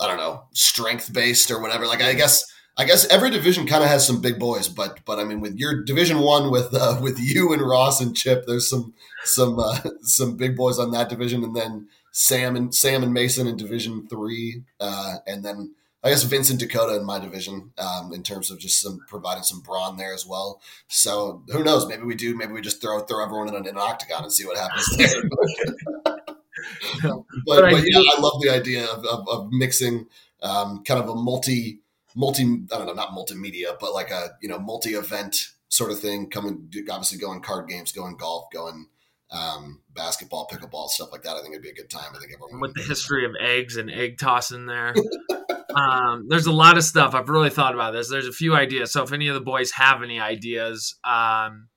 [0.00, 1.86] I don't know, strength based or whatever.
[1.86, 2.44] Like I guess
[2.76, 5.56] I guess every division kind of has some big boys, but but I mean with
[5.56, 9.78] your division one with uh, with you and Ross and Chip, there's some some uh,
[10.02, 14.06] some big boys on that division, and then Sam and Sam and Mason in Division
[14.08, 18.58] Three, uh, and then I guess Vincent Dakota in my division um, in terms of
[18.58, 20.60] just some providing some brawn there as well.
[20.88, 21.86] So who knows?
[21.86, 22.36] Maybe we do.
[22.36, 24.88] Maybe we just throw throw everyone in an, in an octagon and see what happens
[24.96, 25.08] there.
[27.02, 30.06] but, But I but yeah, I love the idea of, of, of mixing
[30.42, 31.80] um, kind of a multi
[32.14, 36.00] multi I don't know not multimedia but like a you know multi event sort of
[36.00, 38.86] thing coming obviously going card games going golf going
[39.32, 42.32] um, basketball pickleball stuff like that I think it'd be a good time I think
[42.34, 44.94] everyone with the history of eggs and egg toss in there.
[45.74, 47.14] um, there's a lot of stuff.
[47.14, 48.08] I've really thought about this.
[48.10, 48.92] There's a few ideas.
[48.92, 51.68] So if any of the boys have any ideas, um,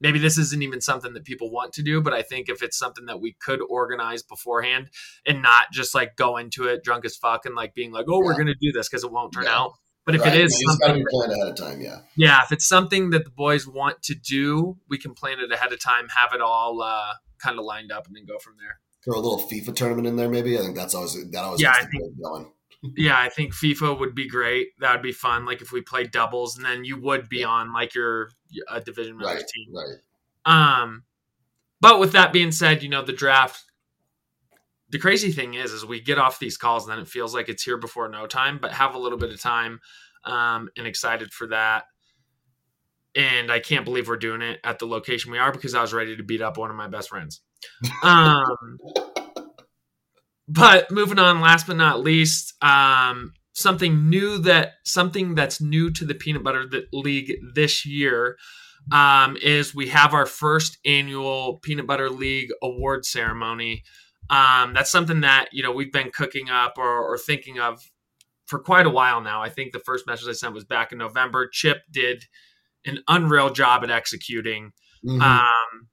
[0.00, 2.78] maybe this isn't even something that people want to do, but I think if it's
[2.78, 4.90] something that we could organize beforehand
[5.26, 8.18] and not just like go into it drunk as fuck and like being like, oh,
[8.18, 9.58] we're going to do this because it won't turn Yeah.
[9.58, 9.72] out.
[10.06, 12.42] But if Right, it is you just gotta be planned ahead of time yeah yeah,
[12.42, 15.80] if it's something that the boys want to do, we can plan it ahead of
[15.80, 18.80] time, have it all uh, kind of lined up, and then go from there.
[19.04, 21.72] throw a little FIFA tournament in there maybe I think that's always that always Yeah,
[21.72, 22.50] I think- going
[22.96, 24.68] Yeah, I think FIFA would be great.
[24.78, 25.44] That would be fun.
[25.44, 28.30] Like if we played doubles, and then you would be on like your
[28.70, 29.66] a division right team.
[29.74, 29.98] right
[30.80, 31.04] Um,
[31.82, 33.64] but with that being said, you know the draft.
[34.90, 37.48] The crazy thing is, is we get off these calls, and then it feels like
[37.48, 38.58] it's here before no time.
[38.60, 39.80] But have a little bit of time,
[40.24, 41.84] um, and excited for that.
[43.16, 45.92] And I can't believe we're doing it at the location we are because I was
[45.92, 47.40] ready to beat up one of my best friends.
[48.02, 48.78] Um,
[50.48, 56.04] but moving on, last but not least, um, something new that something that's new to
[56.04, 58.36] the peanut butter league this year
[58.92, 63.84] um, is we have our first annual peanut butter league award ceremony.
[64.30, 67.82] Um, that's something that you know we've been cooking up or, or thinking of
[68.46, 69.42] for quite a while now.
[69.42, 71.48] I think the first message I sent was back in November.
[71.48, 72.24] Chip did
[72.86, 74.72] an unreal job at executing.
[75.04, 75.20] Mhm.
[75.20, 75.88] Um,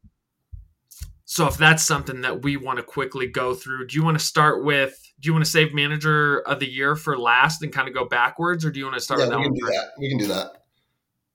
[1.25, 4.23] so if that's something that we want to quickly go through, do you want to
[4.23, 4.97] start with?
[5.19, 8.05] Do you want to save manager of the year for last and kind of go
[8.05, 9.73] backwards, or do you want to start yeah with we can do first?
[9.73, 10.63] that we can do that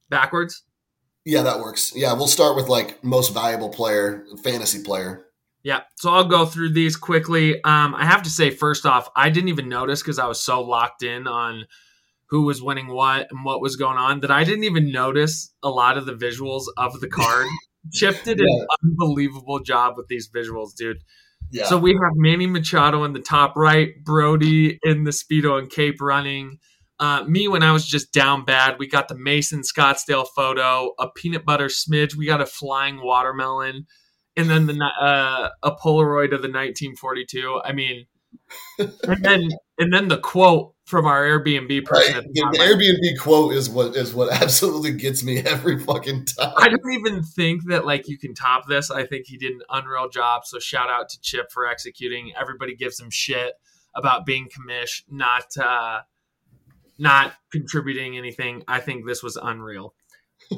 [0.08, 0.62] backwards?
[1.24, 5.26] yeah that works yeah we'll start with like most valuable player fantasy player
[5.64, 5.82] Yeah.
[5.96, 7.62] So I'll go through these quickly.
[7.62, 10.60] Um, I have to say, first off, I didn't even notice because I was so
[10.60, 11.66] locked in on
[12.32, 15.68] who was winning what and what was going on that I didn't even notice a
[15.68, 17.46] lot of the visuals of the card.
[17.92, 20.98] Chip did an unbelievable job with these visuals, dude.
[21.50, 25.68] yeah So we have Manny Machado in the top right, Brody in the Speedo and
[25.70, 26.58] Cape running.
[26.98, 31.08] Uh, me when I was just down bad, we got the Mason Scottsdale photo, a
[31.08, 33.86] peanut butter smidge, we got a flying watermelon,
[34.36, 37.60] and then the uh, a Polaroid of the 1942.
[37.64, 38.06] I mean,
[38.78, 42.14] and then and then the quote from our Airbnb person.
[42.14, 42.24] Right.
[42.24, 42.68] the The, top the right.
[42.68, 46.52] Airbnb quote is what is what absolutely gets me every fucking time.
[46.56, 48.90] I don't even think that like you can top this.
[48.90, 50.44] I think he did an unreal job.
[50.44, 52.32] So shout out to Chip for executing.
[52.38, 53.54] Everybody gives him shit
[53.94, 56.00] about being commish, not uh
[56.98, 58.62] not contributing anything.
[58.68, 59.94] I think this was unreal.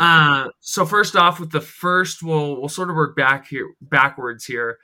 [0.01, 4.45] Uh so first off with the first we'll we'll sort of work back here backwards
[4.45, 4.79] here.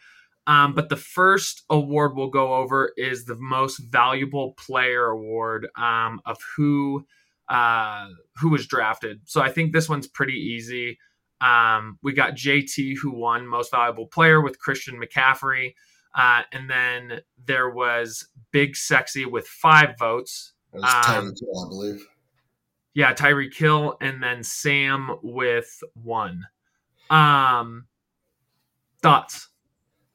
[0.46, 6.20] Um, but the first award we'll go over is the most valuable player award um,
[6.24, 7.06] of who
[7.48, 9.20] uh, who was drafted.
[9.26, 10.98] So I think this one's pretty easy.
[11.40, 15.74] Um, we got JT who won most valuable player with Christian McCaffrey,
[16.14, 20.52] uh, and then there was Big Sexy with five votes.
[20.72, 22.06] It was Tyreek Um, I believe.
[22.94, 26.44] Yeah, Tyreek Hill and then Sam with one.
[27.08, 27.86] Um,
[29.02, 29.48] thoughts?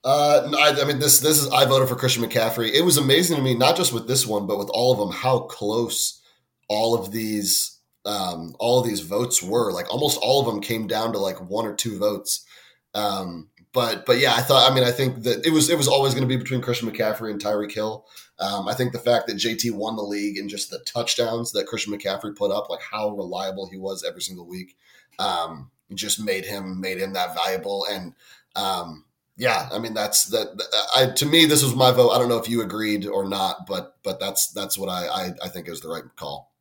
[0.03, 2.71] Uh, I, I mean, this this is I voted for Christian McCaffrey.
[2.71, 5.11] It was amazing to me, not just with this one, but with all of them,
[5.11, 6.21] how close
[6.67, 9.71] all of these um, all of these votes were.
[9.71, 12.45] Like almost all of them came down to like one or two votes.
[12.93, 14.71] Um, but but yeah, I thought.
[14.71, 16.89] I mean, I think that it was it was always going to be between Christian
[16.89, 18.05] McCaffrey and Tyreek Hill.
[18.39, 21.67] Um, I think the fact that JT won the league and just the touchdowns that
[21.67, 24.77] Christian McCaffrey put up, like how reliable he was every single week,
[25.19, 27.85] um, just made him made him that valuable.
[27.91, 28.13] And
[28.55, 29.03] um,
[29.35, 30.57] yeah, I mean that's that.
[30.95, 32.11] I to me, this was my vote.
[32.11, 35.31] I don't know if you agreed or not, but but that's that's what I I,
[35.43, 36.53] I think is the right call.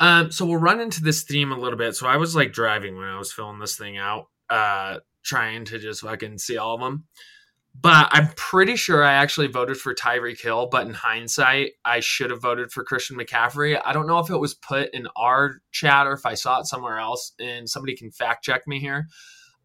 [0.00, 1.94] Um, so we'll run into this theme a little bit.
[1.94, 5.78] So I was like driving when I was filling this thing out, uh, trying to
[5.78, 7.04] just fucking see all of them.
[7.78, 12.30] But I'm pretty sure I actually voted for Tyreek Hill, but in hindsight, I should
[12.30, 13.78] have voted for Christian McCaffrey.
[13.84, 16.66] I don't know if it was put in our chat or if I saw it
[16.66, 19.08] somewhere else, and somebody can fact check me here.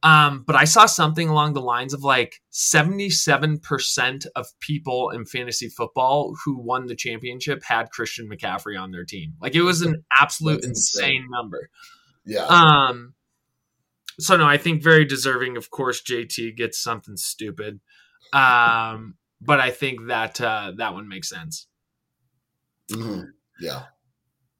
[0.03, 5.69] Um, but I saw something along the lines of like 77% of people in fantasy
[5.69, 9.35] football who won the championship had Christian McCaffrey on their team.
[9.39, 11.05] Like it was an absolute insane.
[11.05, 11.69] insane number.
[12.25, 13.13] Yeah, Um,
[14.19, 15.57] so no, I think very deserving.
[15.57, 17.79] Of course, JT gets something stupid.
[18.33, 21.67] Um, but I think that uh, that one makes sense.
[22.91, 23.27] Mhm.
[23.59, 23.83] Yeah.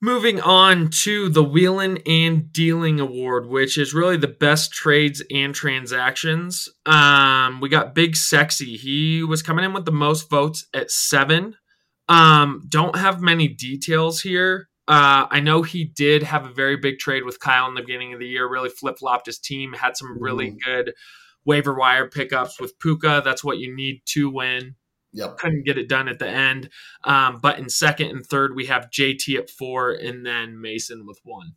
[0.04, 5.54] Moving on to the Wheeling and Dealing Award, which is really the best trades and
[5.54, 6.68] transactions.
[6.88, 8.78] Um, we got Big Sexy.
[8.78, 11.56] He was coming in with the most votes at seven.
[12.10, 14.70] Um, don't have many details here.
[14.92, 18.12] Uh, I know he did have a very big trade with Kyle in the beginning
[18.12, 20.94] of the year, really flip flopped his team, had some really good
[21.46, 23.22] waiver wire pickups with Puka.
[23.24, 24.76] That's what you need to win.
[25.14, 25.38] Yep.
[25.38, 26.70] Couldn't get it done at the end.
[27.06, 31.22] Um, but in second and third, we have JT at four and then Mason with
[31.24, 31.54] one.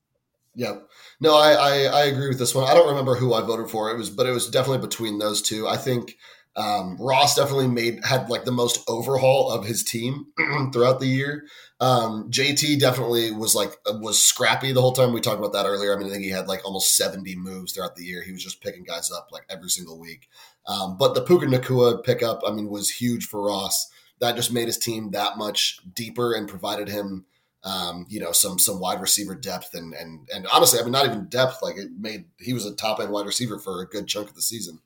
[0.54, 0.88] Yep.
[1.20, 2.70] No, I, I, I agree with this one.
[2.70, 3.90] I don't remember who I voted for.
[3.90, 5.66] It was, but it was definitely between those two.
[5.66, 6.14] I think
[6.56, 10.26] um, Ross definitely made had like the most overhaul of his team
[10.72, 11.46] throughout the year.
[11.80, 15.12] Um, JT definitely was like was scrappy the whole time.
[15.12, 15.92] We talked about that earlier.
[15.92, 18.22] I mean, I think he had like almost seventy moves throughout the year.
[18.22, 20.28] He was just picking guys up like every single week.
[20.66, 23.90] Um, but the Puka Nacua pickup, I mean, was huge for Ross.
[24.20, 27.26] That just made his team that much deeper and provided him,
[27.64, 31.06] um, you know, some some wide receiver depth and and and honestly, I mean, not
[31.06, 31.62] even depth.
[31.62, 34.36] Like it made he was a top end wide receiver for a good chunk of
[34.36, 34.78] the season.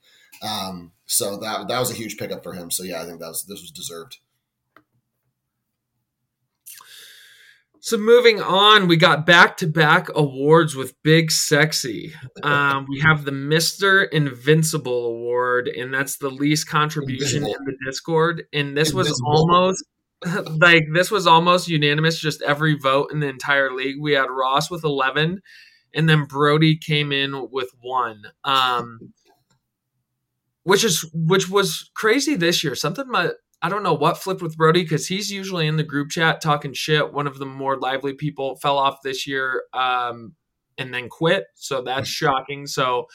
[0.43, 2.71] Um, so that that was a huge pickup for him.
[2.71, 4.19] So yeah, I think that was this was deserved.
[7.81, 12.13] So moving on, we got back to back awards with Big Sexy.
[12.43, 17.57] Um, we have the Mister Invincible Award, and that's the least contribution Invisible.
[17.57, 18.45] in the Discord.
[18.53, 19.85] And this was almost
[20.61, 22.19] like this was almost unanimous.
[22.19, 23.97] Just every vote in the entire league.
[24.01, 25.41] We had Ross with eleven,
[25.95, 28.23] and then Brody came in with one.
[28.45, 29.15] Um,
[30.69, 32.75] which is which was crazy this year.
[32.75, 33.31] Something my
[33.63, 36.75] I don't know what flipped with Brody because he's usually in the group chat talking
[36.75, 37.11] shit.
[37.11, 40.35] One of the more lively people fell off this year um,
[40.77, 41.47] and then quit.
[41.55, 42.67] So that's shocking.
[42.67, 43.07] So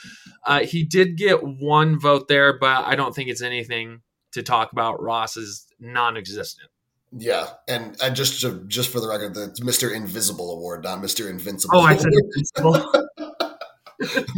[0.48, 4.02] uh, he did get one vote there, but I don't think it's anything
[4.32, 5.00] to talk about.
[5.00, 6.72] Ross is non existent.
[7.16, 11.30] Yeah, and and just to, just for the record, the Mister Invisible Award, not Mister
[11.30, 11.78] Invincible.
[11.78, 12.92] Oh, I said invincible.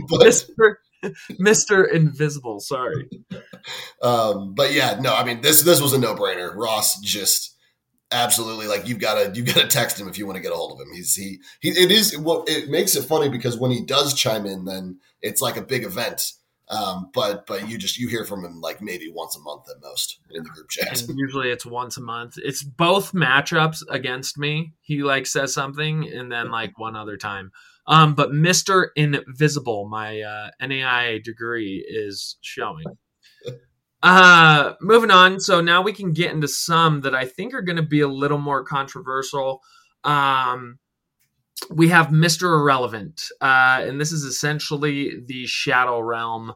[0.09, 0.75] but, Mr.
[1.31, 1.91] Mr.
[1.91, 2.59] Invisible.
[2.59, 3.09] Sorry.
[4.01, 6.53] um, but yeah, no, I mean this this was a no brainer.
[6.55, 7.55] Ross just
[8.11, 10.51] absolutely like you've got to you got to text him if you want to get
[10.51, 10.93] a hold of him.
[10.93, 14.45] He's he he it is well it makes it funny because when he does chime
[14.45, 16.31] in, then it's like a big event.
[16.67, 19.81] Um, but but you just you hear from him like maybe once a month at
[19.83, 20.99] most in the group chat.
[21.01, 22.35] And usually it's once a month.
[22.37, 24.73] It's both matchups against me.
[24.81, 27.51] He like says something and then like one other time.
[27.87, 28.87] Um, but Mr.
[28.95, 32.85] Invisible, my uh, NAI degree is showing.
[34.03, 35.39] Uh, moving on.
[35.39, 38.07] So now we can get into some that I think are going to be a
[38.07, 39.63] little more controversial.
[40.03, 40.77] Um,
[41.71, 42.43] we have Mr.
[42.43, 46.53] Irrelevant, uh, and this is essentially the Shadow Realm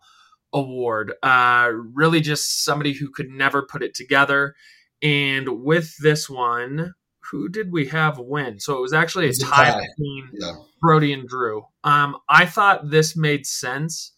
[0.53, 1.13] award.
[1.23, 4.53] Uh, really, just somebody who could never put it together.
[5.01, 6.93] And with this one,
[7.31, 8.59] who did we have win?
[8.59, 9.79] So it was actually a tie tie.
[9.79, 10.53] between Yeah.
[10.79, 11.65] Brody and Drew.
[11.83, 14.11] Um, I thought this made sense,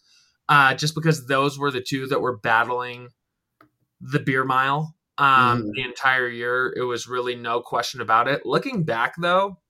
[0.48, 3.08] uh, just because those were the two that were battling
[4.00, 5.72] the beer mile um, Mhm.
[5.74, 6.72] the entire year.
[6.76, 8.44] It was really no question about it.
[8.46, 9.60] Looking back, though,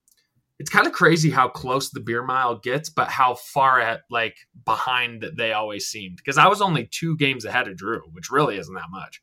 [0.59, 4.37] it's kind of crazy how close the beer mile gets, but how far at like
[4.65, 6.17] behind that they always seemed.
[6.19, 9.21] Because I was only two games ahead of Drew, which really isn't that much.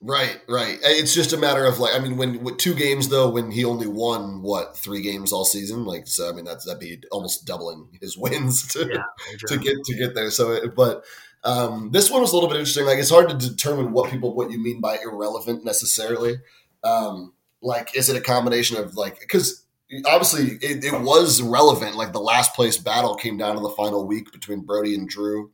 [0.00, 0.78] Right, right.
[0.82, 3.64] It's just a matter of like, I mean, when with two games though, when he
[3.64, 7.46] only won what three games all season, like, so I mean, that's that'd be almost
[7.46, 9.02] doubling his wins to Yeah,
[9.48, 10.30] to get to get there.
[10.30, 11.04] So, it, but
[11.42, 12.86] um, this one was a little bit interesting.
[12.86, 16.36] Like, it's hard to determine what people what you mean by irrelevant necessarily.
[16.84, 19.64] Um, like, is it a combination of like because
[20.06, 21.96] obviously it, it was relevant.
[21.96, 25.50] Like the last place battle came down to the final week between Brody and Drew.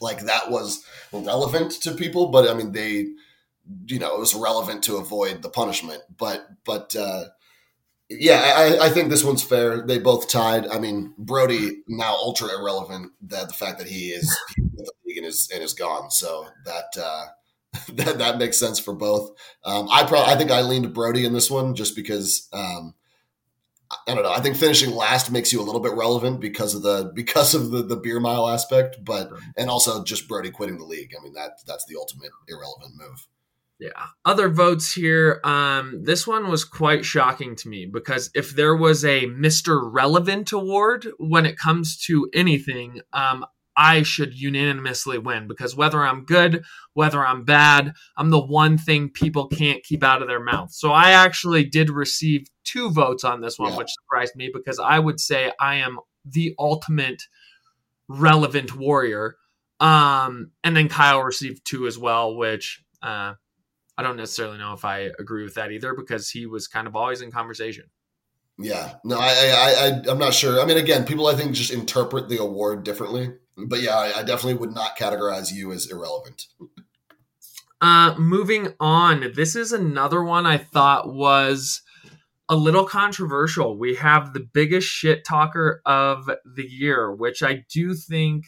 [0.00, 3.08] Like that was relevant to people, but I mean they
[3.86, 6.02] you know, it was relevant to avoid the punishment.
[6.16, 7.24] But but uh,
[8.08, 9.86] yeah, I, I think this one's fair.
[9.86, 10.66] They both tied.
[10.66, 13.12] I mean, Brody now ultra irrelevant.
[13.22, 16.10] That the fact that he is the league and is and is gone.
[16.10, 17.26] So that uh,
[17.94, 19.32] that that makes sense for both.
[19.64, 22.48] Um, I probably I think I leaned Brody in this one just because.
[22.52, 22.94] Um,
[24.06, 24.32] I don't know.
[24.32, 27.70] I think finishing last makes you a little bit relevant because of the because of
[27.70, 31.14] the, the beer mile aspect, but and also just Brody quitting the league.
[31.18, 33.26] I mean that that's the ultimate irrelevant move.
[33.78, 34.06] Yeah.
[34.24, 35.40] Other votes here.
[35.44, 39.80] Um, this one was quite shocking to me because if there was a Mr.
[39.92, 46.24] Relevant award when it comes to anything, um, I should unanimously win because whether I'm
[46.24, 46.64] good,
[46.94, 50.72] whether I'm bad, I'm the one thing people can't keep out of their mouth.
[50.72, 53.78] So I actually did receive two votes on this one, Yeah.
[53.78, 57.22] which surprised me because I would say I am the ultimate
[58.08, 59.36] relevant warrior.
[59.78, 63.34] Um, and then Kyle received two as well, which uh,
[63.98, 66.94] I don't necessarily know if I agree with that either because he was kind of
[66.94, 67.86] always in conversation.
[68.56, 70.60] Yeah, no, I, I, I, I'm not sure.
[70.60, 73.32] I mean, again, people I think just interpret the award differently.
[73.56, 76.46] But yeah, I, I definitely would not categorize you as irrelevant.
[77.80, 81.82] Uh, moving on, this is another one I thought was
[82.48, 83.76] a little controversial.
[83.76, 88.46] We have the biggest shit talker of the year, which I do think,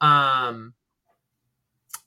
[0.00, 0.74] um,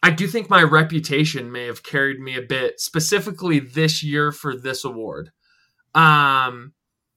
[0.03, 4.55] I do think my reputation may have carried me a bit, specifically this year for
[4.55, 5.31] this award.
[5.95, 6.73] Um,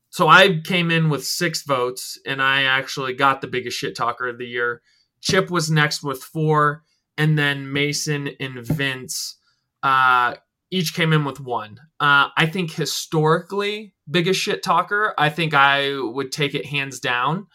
[0.09, 4.28] so I came in with six votes, and I actually got the biggest shit talker
[4.28, 4.83] of the year.
[5.20, 6.83] Chip was next with four,
[7.18, 9.37] and then Mason and Vince
[9.83, 10.35] uh,
[10.70, 11.78] each came in with one.
[11.99, 15.14] Uh, I think historically, biggest shit talker.
[15.18, 17.47] I think I would take it hands down.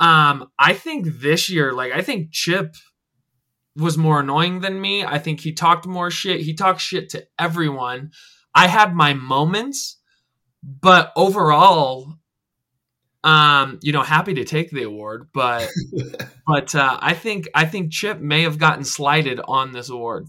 [0.00, 2.74] Um, I think this year, like I think Chip
[3.78, 5.04] was more annoying than me.
[5.04, 6.40] I think he talked more shit.
[6.40, 8.12] He talked shit to everyone.
[8.54, 9.98] I had my moments,
[10.62, 12.14] but overall,
[13.24, 15.68] um, you know, happy to take the award, but
[16.46, 20.28] but uh, I think I think Chip may have gotten slighted on this award.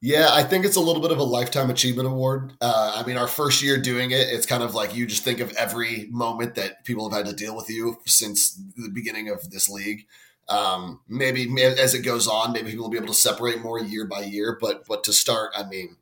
[0.00, 2.52] Yeah, I think it's a little bit of a lifetime achievement award.
[2.60, 5.40] Uh, I mean, our first year doing it, it's kind of like you just think
[5.40, 9.50] of every moment that people have had to deal with you since the beginning of
[9.50, 10.06] this league.
[10.48, 14.06] Um, maybe as it goes on, maybe people will be able to separate more year
[14.06, 14.58] by year.
[14.60, 15.96] But but to start, I mean,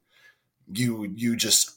[0.72, 1.76] you you just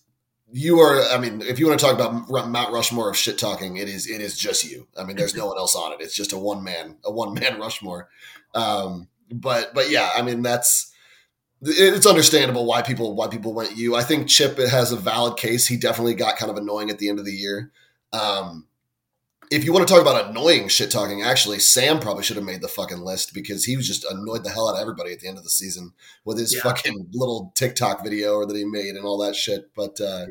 [0.51, 1.03] you are.
[1.03, 4.09] I mean, if you want to talk about Mount Rushmore of shit talking, it is
[4.09, 4.87] it is just you.
[4.97, 6.01] I mean, there's no one else on it.
[6.01, 8.09] It's just a one man a one man Rushmore.
[8.53, 10.91] Um, but but yeah, I mean that's
[11.61, 13.95] it's understandable why people why people went you.
[13.95, 15.67] I think Chip has a valid case.
[15.67, 17.71] He definitely got kind of annoying at the end of the year.
[18.13, 18.67] Um,
[19.51, 22.61] if you want to talk about annoying shit talking, actually, Sam probably should have made
[22.61, 25.27] the fucking list because he was just annoyed the hell out of everybody at the
[25.27, 25.93] end of the season
[26.23, 26.61] with his yeah.
[26.61, 29.71] fucking little TikTok video that he made and all that shit.
[29.75, 30.25] But uh,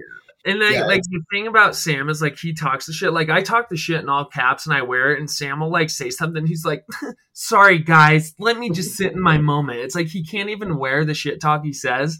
[0.44, 0.84] and like, yeah.
[0.84, 3.12] like the thing about Sam is like he talks the shit.
[3.12, 5.70] Like I talk the shit in all caps and I wear it, and Sam will
[5.70, 6.46] like say something.
[6.46, 6.84] He's like,
[7.32, 11.04] "Sorry guys, let me just sit in my moment." It's like he can't even wear
[11.04, 12.18] the shit talk he says,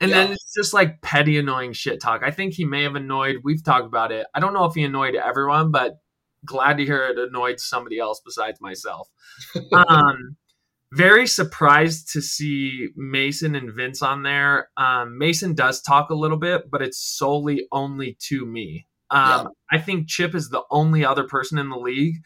[0.00, 0.18] and yeah.
[0.18, 2.22] then it's just like petty, annoying shit talk.
[2.22, 3.36] I think he may have annoyed.
[3.42, 4.26] We've talked about it.
[4.34, 6.01] I don't know if he annoyed everyone, but
[6.44, 9.08] glad to hear it annoyed somebody else besides myself.
[9.72, 10.36] um,
[10.92, 14.68] very surprised to see Mason and Vince on there.
[14.76, 18.86] Um, Mason does talk a little bit, but it's solely only to me.
[19.10, 19.28] Um,
[19.70, 19.78] yeah.
[19.78, 22.16] I think Chip is the only other person in the league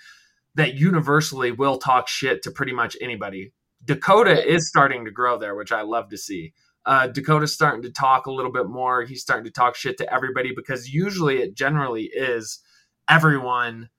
[0.55, 3.53] that universally will talk shit to pretty much anybody.
[3.85, 6.53] Dakota is starting to grow there, which I love to see.
[6.85, 9.03] Uh, Dakota's starting to talk a little bit more.
[9.03, 12.61] He's starting to talk shit to everybody because usually it generally is
[13.09, 13.91] everyone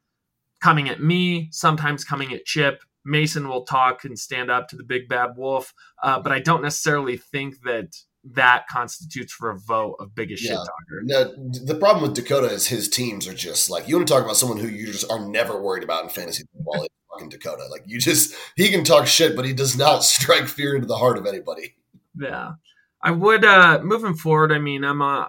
[0.61, 4.83] coming at me, sometimes coming at Chip, Mason will talk and stand up to the
[4.83, 7.95] big bad wolf, uh, but I don't necessarily think that
[8.33, 10.51] that constitutes for a vote of biggest yeah.
[10.51, 11.01] shit talker.
[11.03, 11.33] No,
[11.65, 14.35] the problem with Dakota is his teams are just like you want to talk about
[14.35, 16.87] someone who you just are never worried about in fantasy football.
[17.13, 20.75] fucking Dakota, like you just he can talk shit, but he does not strike fear
[20.75, 21.75] into the heart of anybody.
[22.19, 22.53] Yeah,
[23.01, 23.45] I would.
[23.45, 25.27] uh Moving forward, I mean, I'm uh,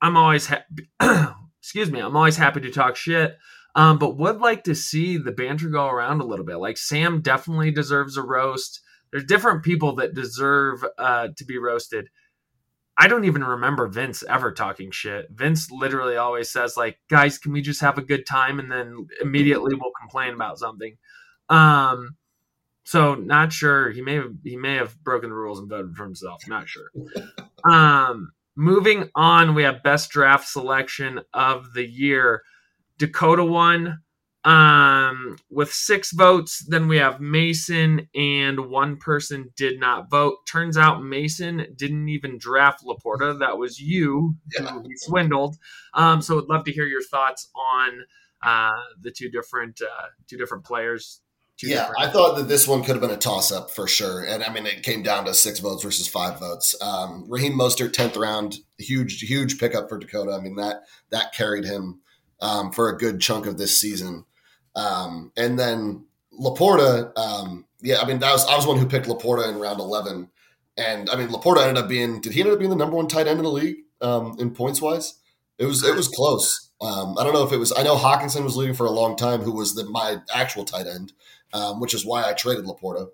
[0.00, 0.50] I'm always
[1.60, 3.36] excuse me, I'm always happy to talk shit.
[3.76, 6.56] Um, but would like to see the banter go around a little bit.
[6.56, 8.80] Like Sam definitely deserves a roast.
[9.10, 12.08] There's different people that deserve uh, to be roasted.
[12.96, 15.26] I don't even remember Vince ever talking shit.
[15.30, 19.08] Vince literally always says like, "Guys, can we just have a good time?" and then
[19.20, 20.96] immediately we'll complain about something.
[21.48, 22.16] Um,
[22.84, 23.90] so not sure.
[23.90, 26.46] He may have he may have broken the rules and voted for himself.
[26.48, 26.90] Not sure.
[27.66, 32.42] Um, moving on, we have best draft selection of the year.
[32.98, 33.98] Dakota won
[34.44, 36.64] um, with six votes.
[36.68, 40.46] Then we have Mason, and one person did not vote.
[40.46, 43.38] Turns out Mason didn't even draft Laporta.
[43.38, 44.66] That was you yeah.
[44.66, 45.56] who he swindled.
[45.94, 48.04] Um, so I'd love to hear your thoughts on
[48.42, 51.20] uh, the two different uh, two different players.
[51.56, 53.86] Two yeah, different- I thought that this one could have been a toss up for
[53.86, 54.24] sure.
[54.24, 56.74] And I mean, it came down to six votes versus five votes.
[56.82, 60.32] Um, Raheem Mostert, tenth round, huge, huge pickup for Dakota.
[60.32, 62.00] I mean that that carried him
[62.40, 64.24] um, for a good chunk of this season.
[64.76, 66.04] Um, and then
[66.38, 69.80] Laporta, um, yeah, I mean, that was I was one who picked Laporta in round
[69.80, 70.28] eleven,
[70.76, 73.08] and I mean, Laporta ended up being did he end up being the number one
[73.08, 75.20] tight end in the league um, in points wise?
[75.58, 76.70] It was it was close.
[76.80, 77.72] Um, I don't know if it was.
[77.76, 80.86] I know Hockenson was leading for a long time, who was the, my actual tight
[80.86, 81.12] end,
[81.52, 83.08] um, which is why I traded Laporta.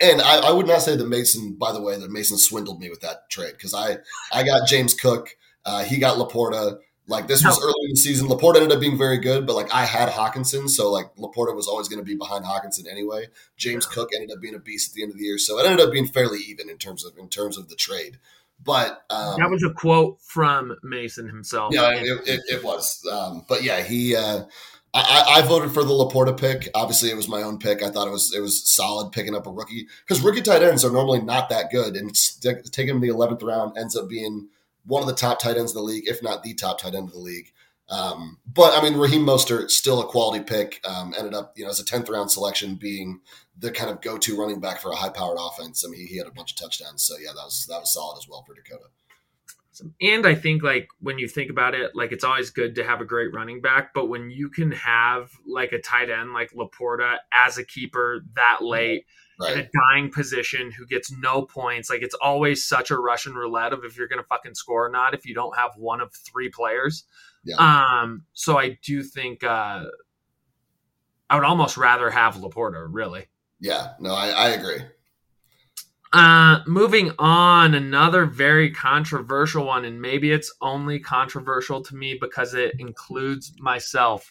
[0.00, 2.90] And I, I, would not say that Mason, by the way, that Mason swindled me
[2.90, 3.98] with that trade because I
[4.32, 6.78] I got James Cook, uh, he got Laporta.
[7.08, 8.28] Like this was early in the season.
[8.28, 11.66] Laporta ended up being very good, but like I had Hockenson, so like Laporta was
[11.66, 13.26] always going to be behind Hockenson anyway.
[13.56, 15.66] James Cook ended up being a beast at the end of the year, so it
[15.66, 18.18] ended up being fairly even in terms of in terms of the trade.
[18.64, 21.74] But um, that was a quote from Mason himself.
[21.74, 23.04] yeah, it, it, it was.
[23.10, 24.14] Um, but yeah, he.
[24.14, 24.44] Uh,
[24.94, 26.68] I, I voted for the Laporta pick.
[26.74, 27.82] Obviously, it was my own pick.
[27.82, 30.84] I thought it was it was solid picking up a rookie because rookie tight ends
[30.84, 34.48] are normally not that good, and st- taking him the eleventh round ends up being
[34.84, 37.08] one of the top tight ends in the league, if not the top tight end
[37.08, 37.52] of the league.
[37.88, 40.80] Um, but I mean, Raheem Mostert still a quality pick.
[40.88, 43.20] Um, ended up, you know, as a tenth round selection, being
[43.58, 45.84] the kind of go to running back for a high powered offense.
[45.84, 47.92] I mean, he, he, had a bunch of touchdowns, so yeah, that was that was
[47.92, 48.86] solid as well for Dakota.
[50.00, 53.00] And I think like when you think about it, like it's always good to have
[53.00, 57.16] a great running back, but when you can have like a tight end like Laporta
[57.32, 59.06] as a keeper that late.
[59.40, 59.54] Right.
[59.54, 61.90] in a dying position who gets no points.
[61.90, 64.90] Like it's always such a Russian roulette of if you're going to fucking score or
[64.90, 67.04] not if you don't have one of three players.
[67.44, 67.56] Yeah.
[67.56, 69.84] Um, so I do think uh,
[71.28, 73.26] I would almost rather have Laporta, really.
[73.58, 74.82] Yeah, no, I, I agree.
[76.12, 82.52] Uh, moving on, another very controversial one, and maybe it's only controversial to me because
[82.52, 84.30] it includes myself.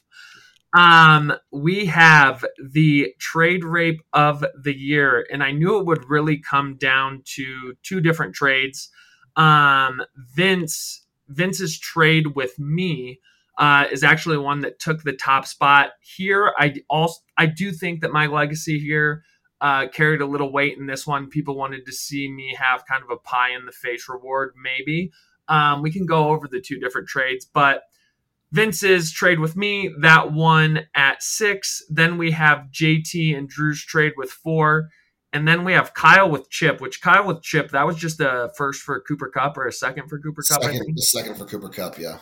[0.74, 6.38] Um, we have the trade rape of the year, and I knew it would really
[6.38, 8.89] come down to two different trades.
[9.36, 10.01] Um,
[10.36, 13.19] Vince Vince's trade with me
[13.57, 16.53] uh, is actually one that took the top spot here.
[16.57, 19.24] I also I do think that my legacy here
[19.59, 21.30] uh, carried a little weight in this one.
[21.30, 25.11] People wanted to see me have kind of a pie in the face reward, maybe.
[25.47, 27.84] Um, we can go over the two different trades, but
[28.52, 31.82] Vince's trade with me that one at six.
[31.89, 34.89] Then we have JT and Drew's trade with four.
[35.34, 38.52] And then we have Kyle with Chip, which Kyle with Chip, that was just a
[38.58, 40.62] first for Cooper Kupp or a second for Cooper Kupp.
[40.62, 42.18] Second, second for Cooper Kupp, yeah.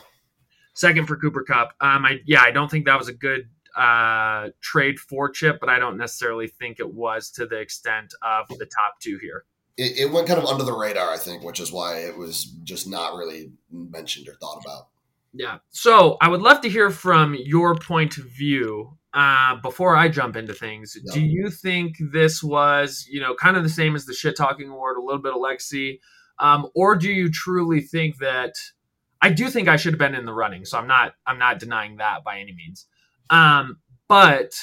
[0.74, 1.74] Second for Cooper Kupp.
[1.80, 5.68] Um, I yeah, I don't think that was a good uh trade for Chip, but
[5.68, 9.44] I don't necessarily think it was to the extent of the top two here.
[9.76, 12.44] It, it went kind of under the radar, I think, which is why it was
[12.62, 14.88] just not really mentioned or thought about.
[15.32, 15.58] Yeah.
[15.70, 20.36] So I would love to hear from your point of view uh, before I jump
[20.36, 21.14] into things, yeah.
[21.14, 24.68] do you think this was, you know, kind of the same as the shit talking
[24.68, 26.00] award, a little bit of legacy,
[26.38, 28.54] um, or do you truly think that?
[29.22, 31.14] I do think I should have been in the running, so I'm not.
[31.26, 32.86] I'm not denying that by any means.
[33.28, 33.78] Um,
[34.08, 34.54] but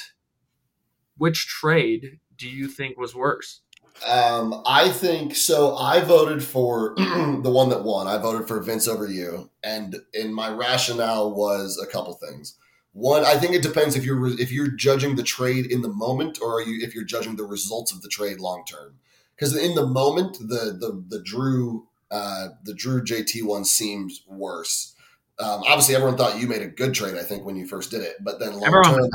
[1.18, 3.62] which trade do you think was worse?
[4.06, 5.76] Um, I think so.
[5.76, 8.08] I voted for the one that won.
[8.08, 12.56] I voted for Vince over you, and in my rationale was a couple things.
[12.94, 16.40] One, I think it depends if you're if you're judging the trade in the moment
[16.42, 18.96] or you if you're judging the results of the trade long term.
[19.36, 24.96] Because in the moment, the the the Drew uh, the Drew JT one seems worse.
[25.40, 27.16] Um, obviously, everyone thought you made a good trade.
[27.16, 29.10] I think when you first did it, but then long term,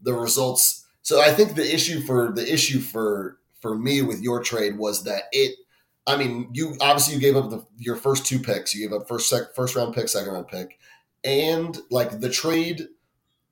[0.00, 0.86] the results.
[1.02, 5.04] So I think the issue for the issue for for me with your trade was
[5.04, 5.56] that it.
[6.06, 8.74] I mean, you obviously you gave up the, your first two picks.
[8.74, 10.78] You gave up first sec, first round pick, second round pick
[11.24, 12.88] and like the trade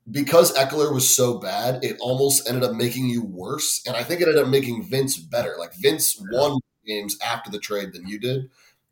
[0.09, 3.81] because Ekeler was so bad, it almost ended up making you worse.
[3.85, 5.55] And I think it ended up making Vince better.
[5.59, 8.37] Like Vince won games after the trade than you did.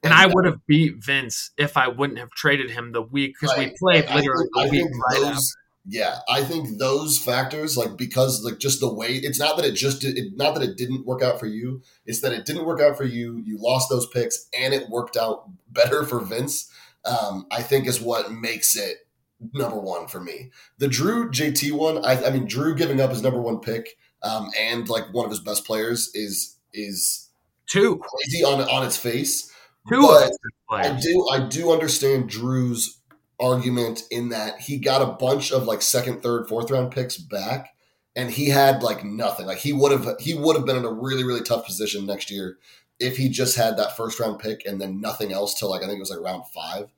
[0.03, 3.35] And, and I would have beat Vince if I wouldn't have traded him the week
[3.39, 3.71] because right.
[3.71, 5.55] we played literally I think, I think those,
[5.87, 9.73] Yeah, I think those factors, like because like just the way it's not that it
[9.73, 12.65] just did, it, not that it didn't work out for you, it's that it didn't
[12.65, 13.37] work out for you.
[13.45, 16.71] You lost those picks, and it worked out better for Vince
[17.05, 19.07] um, I think is what makes it
[19.53, 20.51] number one for me.
[20.79, 24.49] The Drew JT one, I, I mean, Drew giving up his number one pick um,
[24.59, 27.29] and like one of his best players is is
[27.67, 29.51] two crazy on on its face.
[29.89, 30.31] Two but
[30.69, 32.99] I do I do understand Drew's
[33.39, 37.75] argument in that he got a bunch of like second, third, fourth round picks back,
[38.15, 39.45] and he had like nothing.
[39.45, 42.31] Like he would have he would have been in a really really tough position next
[42.31, 42.57] year
[42.99, 45.85] if he just had that first round pick and then nothing else till like I
[45.85, 46.93] think it was like round five.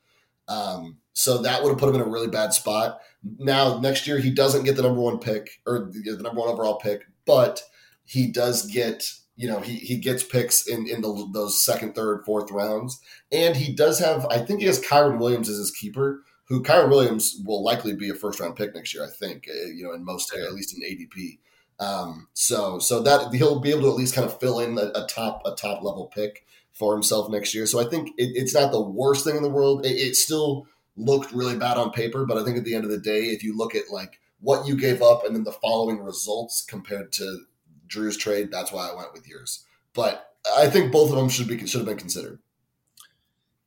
[0.48, 3.00] Um, so that would have put him in a really bad spot.
[3.24, 6.78] Now next year he doesn't get the number one pick or the number one overall
[6.78, 7.64] pick, but
[8.06, 12.24] he does get you know he he gets picks in in the, those second, third,
[12.26, 13.00] fourth rounds,
[13.32, 16.24] and he does have I think he has Kyren Williams as his keeper.
[16.48, 19.48] Who Kyren Williams will likely be a first round pick next year, I think.
[19.50, 21.40] Uh, you know, in most at least in ADP.
[21.80, 24.92] Um, so so that he'll be able to at least kind of fill in a,
[24.96, 27.66] a top a top level pick for himself next year.
[27.66, 29.86] So I think it, it's not the worst thing in the world.
[29.86, 32.92] It, it, still looked really bad on paper, but I think at the end of
[32.92, 36.00] the day, if you look at like what you gave up and then the following
[36.00, 37.46] results compared to
[37.88, 39.66] Drew's trade, that's why I went with yours.
[39.94, 42.40] But I think both of them should be should have been considered.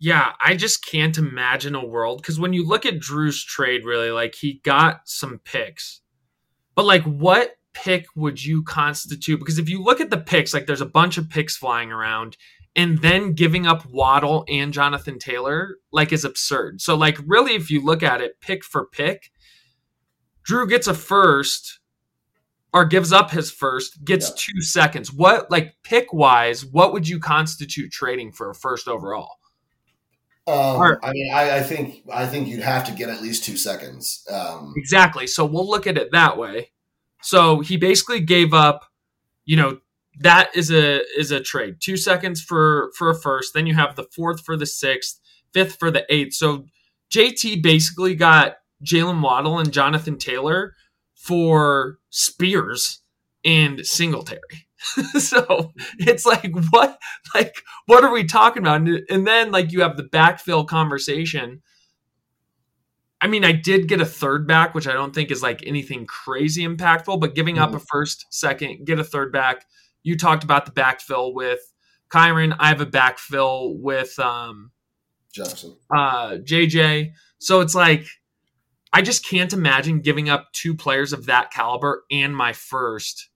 [0.03, 4.11] Yeah, I just can't imagine a world because when you look at Drew's trade, really,
[4.11, 6.01] like he got some picks,
[6.75, 9.39] but like what pick would you constitute?
[9.39, 12.39] Because if you look at the picks, like there's a bunch of picks flying around,
[12.75, 16.81] and then giving up Waddle and Jonathan Taylor like is absurd.
[16.81, 19.31] So like really if you look at it pick for pick,
[20.45, 21.81] Drew gets a first
[22.73, 24.35] or gives up his first, gets Yeah.
[24.55, 25.13] 2 seconds.
[25.13, 29.40] What like pick wise, what would you constitute trading for a first overall?
[30.51, 33.57] Um, I mean, I, I think I think you'd have to get at least two
[33.57, 34.25] seconds.
[34.31, 35.27] Um, Exactly.
[35.27, 36.71] So we'll look at it that way.
[37.23, 38.87] So he basically gave up,
[39.45, 39.81] you know,
[40.21, 41.77] that is a is a trade.
[41.81, 45.21] Two seconds for for a first, then you have the fourth for the sixth,
[45.53, 46.35] fifth for the eighth.
[46.35, 46.67] So
[47.13, 50.75] JT basically got Jaylen Waddle and Jonathan Taylor
[51.15, 53.01] for Spears
[53.45, 54.69] and Singletary.
[55.19, 56.99] so it's like what
[57.35, 58.81] like what are we talking about?
[58.81, 61.63] And, and then like you have the backfill conversation.
[63.21, 66.07] I mean, I did get a third back, which I don't think is like anything
[66.07, 69.67] crazy impactful, but giving up a first, second, get a third back.
[70.03, 71.61] You talked about the backfill with
[72.11, 72.57] Kyren.
[72.59, 74.71] I have a backfill with um,
[75.33, 75.77] Jefferson.
[75.95, 77.13] uh, JJ.
[77.39, 78.07] So it's like,
[78.93, 83.30] I just can't imagine giving up two players of that caliber and my first.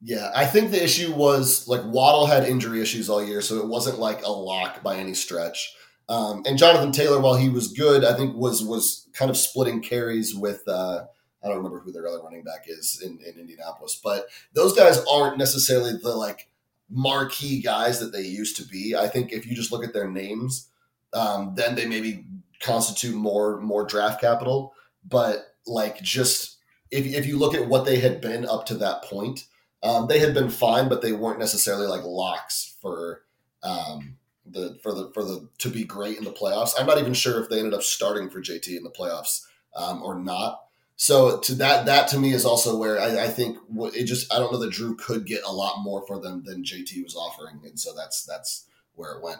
[0.00, 3.66] Yeah, I think the issue was like Waddle had injury issues all year, so it
[3.66, 5.74] wasn't like a lock by any stretch.
[6.08, 9.82] Um, and Jonathan Taylor, while he was good, I think was was kind of splitting
[9.82, 11.04] carries with uh,
[11.42, 15.04] I don't remember who their other running back is in, in Indianapolis, but those guys
[15.10, 16.48] aren't necessarily the like
[16.88, 18.96] marquee guys that they used to be.
[18.96, 20.68] I think if you just look at their names,
[21.12, 22.24] um, then they maybe
[22.60, 24.74] constitute more more draft capital.
[25.06, 26.56] But like just
[26.90, 29.44] if if you look at what they had been up to that point,
[29.82, 33.22] um, they had been fine, but they weren't necessarily like locks for
[33.62, 36.72] um, the for the for the to be great in the playoffs.
[36.78, 40.02] I'm not even sure if they ended up starting for JT in the playoffs um,
[40.02, 40.60] or not.
[40.96, 43.58] So to that that to me is also where I, I think
[43.94, 46.64] it just I don't know that Drew could get a lot more for them than
[46.64, 49.38] JT was offering, and so that's that's where it went.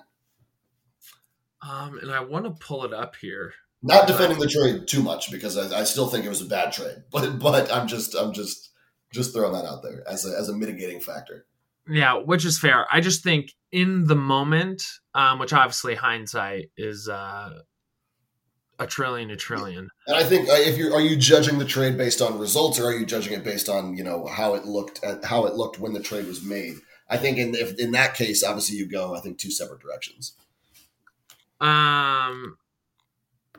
[1.68, 3.54] Um, and I want to pull it up here.
[3.82, 6.72] Not defending the trade too much because I, I still think it was a bad
[6.72, 8.67] trade, but but I'm just I'm just
[9.12, 11.46] just throwing that out there as a as a mitigating factor.
[11.88, 12.86] Yeah, which is fair.
[12.92, 14.84] I just think in the moment,
[15.14, 17.60] um, which obviously hindsight is uh,
[18.78, 19.88] a trillion, a trillion.
[20.06, 22.86] And I think uh, if you're are you judging the trade based on results or
[22.86, 25.78] are you judging it based on you know how it looked at how it looked
[25.78, 26.76] when the trade was made?
[27.08, 30.34] I think in if in that case, obviously you go I think two separate directions.
[31.60, 32.56] Um,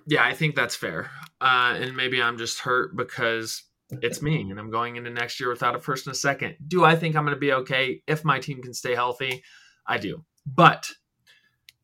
[0.08, 1.10] yeah, I think that's fair.
[1.42, 5.50] Uh, and maybe I'm just hurt because it's me and I'm going into next year
[5.50, 6.56] without a first and a second.
[6.68, 9.44] Do I think I'm going to be okay if my team can stay healthy?
[9.86, 10.24] I do.
[10.46, 10.90] But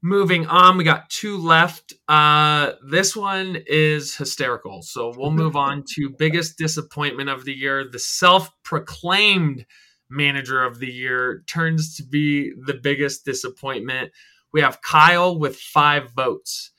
[0.02, 1.94] moving on, we got two left.
[2.08, 4.82] Uh, this one is hysterical.
[4.82, 7.90] So we'll move on to biggest disappointment of the year.
[7.90, 9.66] The self proclaimed
[10.10, 14.12] manager of the year turns to be the biggest disappointment.
[14.54, 16.72] We have Kyle with five votes.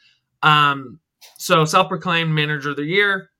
[0.42, 1.00] Um,
[1.36, 3.30] so self proclaimed manager of the year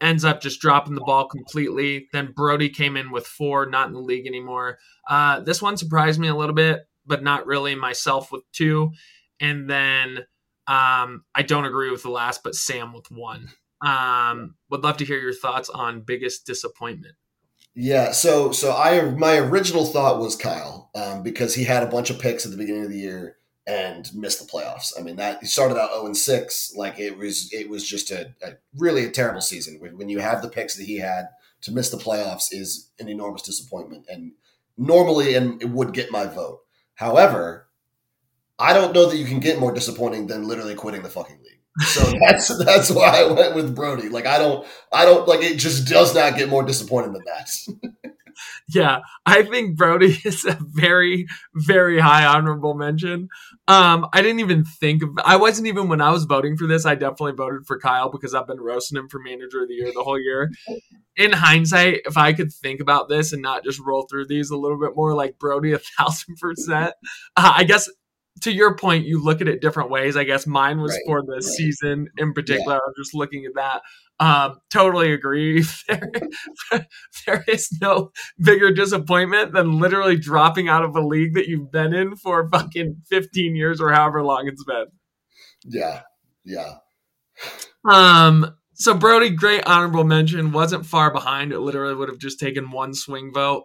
[0.00, 2.08] ends up just dropping the ball completely.
[2.12, 4.78] Then Brody came in with four, not in the league anymore.
[5.08, 7.74] Uh, this one surprised me a little bit, but not really.
[7.74, 8.92] Myself with two.
[9.40, 10.18] And then
[10.66, 13.48] um, I don't agree with the last, but Sam with one.
[13.84, 17.14] Um, would love to hear your thoughts on biggest disappointment.
[17.78, 22.08] Yeah, so so I my original thought was Kyle um, because he had a bunch
[22.08, 23.36] of picks at the beginning of the year
[23.66, 24.92] and missed the playoffs.
[24.98, 28.10] I mean that he started out zero and six, like it was it was just
[28.10, 29.78] a, a really a terrible season.
[29.80, 31.28] When, when you have the picks that he had
[31.62, 34.32] to miss the playoffs is an enormous disappointment, and
[34.76, 36.60] normally and it would get my vote.
[36.94, 37.68] However,
[38.58, 41.86] I don't know that you can get more disappointing than literally quitting the fucking league.
[41.86, 44.08] So that's that's why I went with Brody.
[44.08, 47.50] Like I don't I don't like it just does not get more disappointing than that.
[48.68, 53.28] Yeah, I think Brody is a very, very high honorable mention.
[53.68, 55.10] Um, I didn't even think of.
[55.24, 56.86] I wasn't even when I was voting for this.
[56.86, 59.92] I definitely voted for Kyle because I've been roasting him for manager of the year
[59.94, 60.50] the whole year.
[61.16, 64.56] In hindsight, if I could think about this and not just roll through these a
[64.56, 66.92] little bit more, like Brody, a thousand percent.
[67.36, 67.88] Uh, I guess
[68.42, 70.16] to your point, you look at it different ways.
[70.16, 71.42] I guess mine was Right, for the right.
[71.42, 72.74] season in particular.
[72.74, 73.80] I was just looking at that.
[74.18, 75.64] Um, totally agree.
[76.70, 76.86] There,
[77.26, 78.10] there is no
[78.42, 83.02] bigger disappointment than literally dropping out of a league that you've been in for fucking
[83.08, 84.86] 15 years or however long it's been.
[85.64, 86.02] yeah.
[86.44, 86.74] Yeah.
[87.84, 91.52] Um, so Brody, great honorable mention, wasn't far behind.
[91.52, 93.64] It literally would have just taken one swing vote.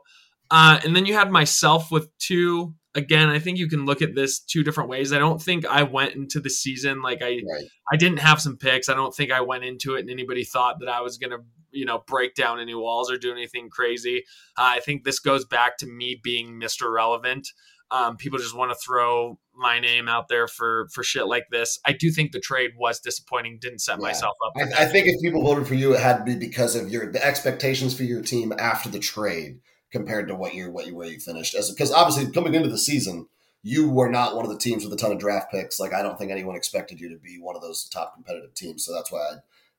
[0.50, 2.74] Uh, and then you had myself with two.
[2.94, 5.14] Again, I think you can look at this two different ways.
[5.14, 7.64] I don't think I went into the season like I Right.
[7.92, 8.90] I didn't have some picks.
[8.90, 11.40] I don't think I went into it and anybody thought that I was going to
[11.72, 14.24] you know break down any walls or do anything crazy.
[14.58, 16.94] Uh, I think this goes back to me being Mr.
[16.94, 17.48] Relevant.
[17.92, 21.80] Um, people just want to throw my name out there for for shit like this.
[21.86, 23.58] I do think the trade was disappointing.
[23.62, 24.04] Didn't set Yeah.
[24.04, 24.54] myself up.
[24.58, 24.84] I.
[24.84, 27.26] I think if people voted for you, it had to be because of your the
[27.26, 29.60] expectations for your team after the trade
[29.92, 31.56] compared to what you what you where you finished.
[31.56, 33.28] As because obviously coming into the season,
[33.64, 35.80] you were not one of the teams with a ton of draft picks.
[35.80, 38.86] Like I don't think anyone expected you to be one of those top competitive teams.
[38.86, 39.20] So that's why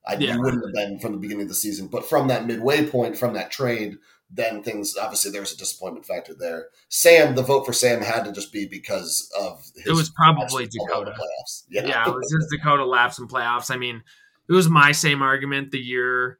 [0.07, 0.35] I, I Yeah.
[0.35, 1.87] you wouldn't have been from the beginning of the season.
[1.87, 3.97] But from that midway point, from that trade,
[4.35, 6.67] then things obviously there was a disappointment factor there.
[6.89, 10.67] Sam, the vote for Sam had to just be because of his it was probably
[10.79, 11.11] all over the Dakota.
[11.11, 11.63] playoffs.
[11.69, 13.69] Yeah, yeah, it was just Dakota laps in playoffs.
[13.69, 14.01] I mean,
[14.49, 16.39] it was my same argument the year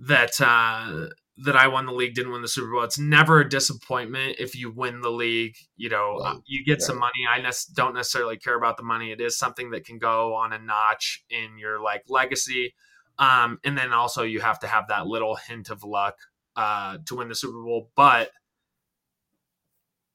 [0.00, 1.06] that uh
[1.38, 2.82] that I won the league, didn't win the Super Bowl.
[2.82, 5.56] It's never a disappointment if you win the league.
[5.76, 6.38] You know, Right.
[6.46, 7.26] you get some money.
[7.28, 9.12] I ne- don't necessarily care about the money.
[9.12, 12.74] It is something that can go on a notch in your like legacy.
[13.18, 16.16] Um, and then also you have to have that little hint of luck
[16.56, 17.90] uh, to win the Super Bowl.
[17.96, 18.30] But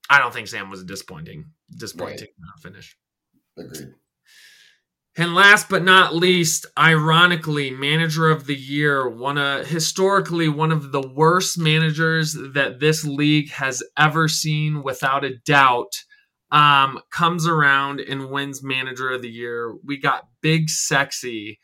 [0.10, 2.98] I don't think Sam was disappointing, disappointing uh, finish.
[3.58, 3.94] agreed.
[5.18, 10.94] And last but not least, ironically, manager of the year, one of historically one of
[10.94, 15.92] the worst managers that this league has ever seen, without a doubt,
[16.50, 19.76] um, comes around and wins manager of the year.
[19.84, 21.60] We got Big Sexy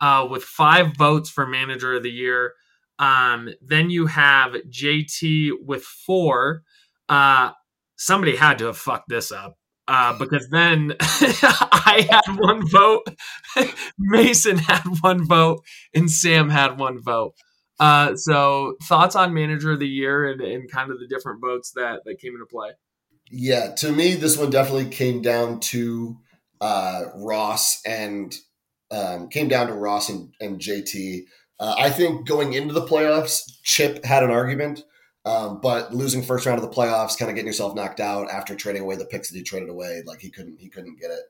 [0.00, 2.52] uh, with five votes for manager of the year.
[3.00, 6.62] Um, then you have JT with four.
[7.08, 7.50] Uh,
[7.96, 9.56] somebody had to have fucked this up
[9.92, 13.06] uh, because then I had one vote,
[13.98, 15.62] Mason had one vote,
[15.94, 17.34] and Sam had one vote.
[17.78, 21.72] Uh, so thoughts on manager of the year and, and kind of the different votes
[21.74, 22.70] that that came into play.
[23.30, 26.16] Yeah, to me, this one definitely came down to
[26.62, 28.34] uh, Ross and
[28.90, 31.24] um, came down to Ross and, and JT.
[31.60, 34.84] Uh, I think going into the playoffs, Chip had an argument,
[35.24, 38.54] um, but losing first round of the playoffs, kind of getting yourself knocked out after
[38.54, 41.24] trading away the picks that he traded away, like he couldn't he couldn't get it.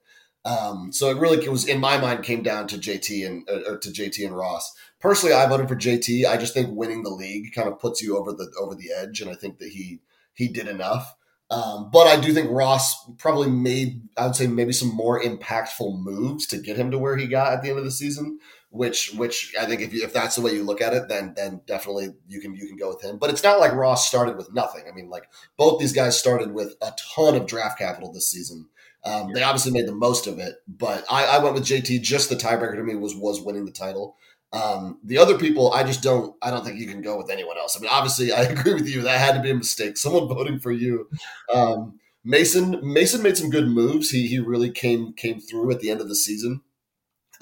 [0.44, 3.90] Um, so it really was in my mind came down to JT and or to
[3.90, 4.74] JT and Ross.
[4.98, 6.26] Personally, I voted for JT.
[6.26, 9.20] I just think winning the league kind of puts you over the over the edge,
[9.20, 10.00] and I think that he
[10.34, 11.14] he did enough.
[11.50, 16.00] Um, but I do think Ross probably made, I would say, maybe some more impactful
[16.00, 18.38] moves to get him to where he got at the end of the season.
[18.74, 21.34] Which, which I think, if you, if that's the way you look at it, then
[21.36, 23.18] then definitely you can you can go with him.
[23.18, 24.84] But it's not like Ross started with nothing.
[24.88, 25.24] I mean, like
[25.58, 28.68] both these guys started with a ton of draft capital this season.
[29.04, 32.00] Um, They obviously made the most of it, but I, I went with JT.
[32.00, 34.16] Just the tiebreaker to me was was winning the title.
[34.54, 36.34] Um, the other people, I just don't.
[36.40, 37.76] I don't think you can go with anyone else.
[37.76, 39.02] I mean, obviously, I agree with you.
[39.02, 39.96] That had to be a mistake.
[39.98, 41.08] Someone voting for you.
[41.52, 44.10] Um, Mason Mason made some good moves.
[44.10, 46.62] He he really came came through at the end of the season.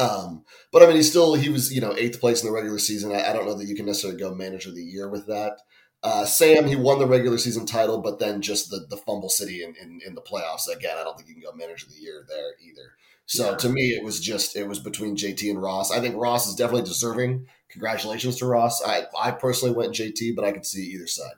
[0.01, 2.79] Um, but I mean, he still he was you know eighth place in the regular
[2.79, 3.13] season.
[3.13, 5.59] I, I don't know that you can necessarily go manager of the year with that.
[6.03, 9.63] Uh, Sam he won the regular season title, but then just the the fumble city
[9.63, 10.97] in, in in the playoffs again.
[10.99, 12.93] I don't think you can go manager of the year there either.
[13.27, 13.57] So Yeah.
[13.59, 15.93] to me, it was just it was between JT and Ross.
[15.93, 17.47] I think Ross is definitely deserving.
[17.71, 18.83] Congratulations to Ross.
[18.83, 21.35] I I personally went JT, but I could see either side.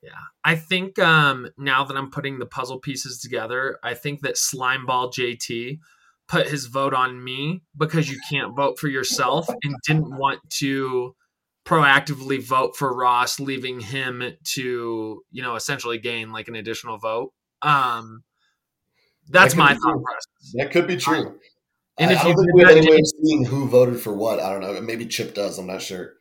[0.00, 0.10] Yeah,
[0.44, 5.12] I think um, now that I'm putting the puzzle pieces together, I think that Slimeball
[5.12, 5.78] JT
[6.28, 11.14] put his vote on me because you can't vote for yourself and didn't want to
[11.64, 17.32] proactively vote for Ross, leaving him to, you know, essentially gain like an additional vote.
[17.62, 18.22] Um,
[19.28, 20.52] that's That my thought process.
[20.54, 21.38] That could be true.
[21.98, 24.00] And I, if I you think we have that, any way of seeing who voted
[24.00, 24.40] for what.
[24.40, 24.80] I don't know.
[24.80, 25.58] Maybe Chip does.
[25.58, 26.14] I'm not sure.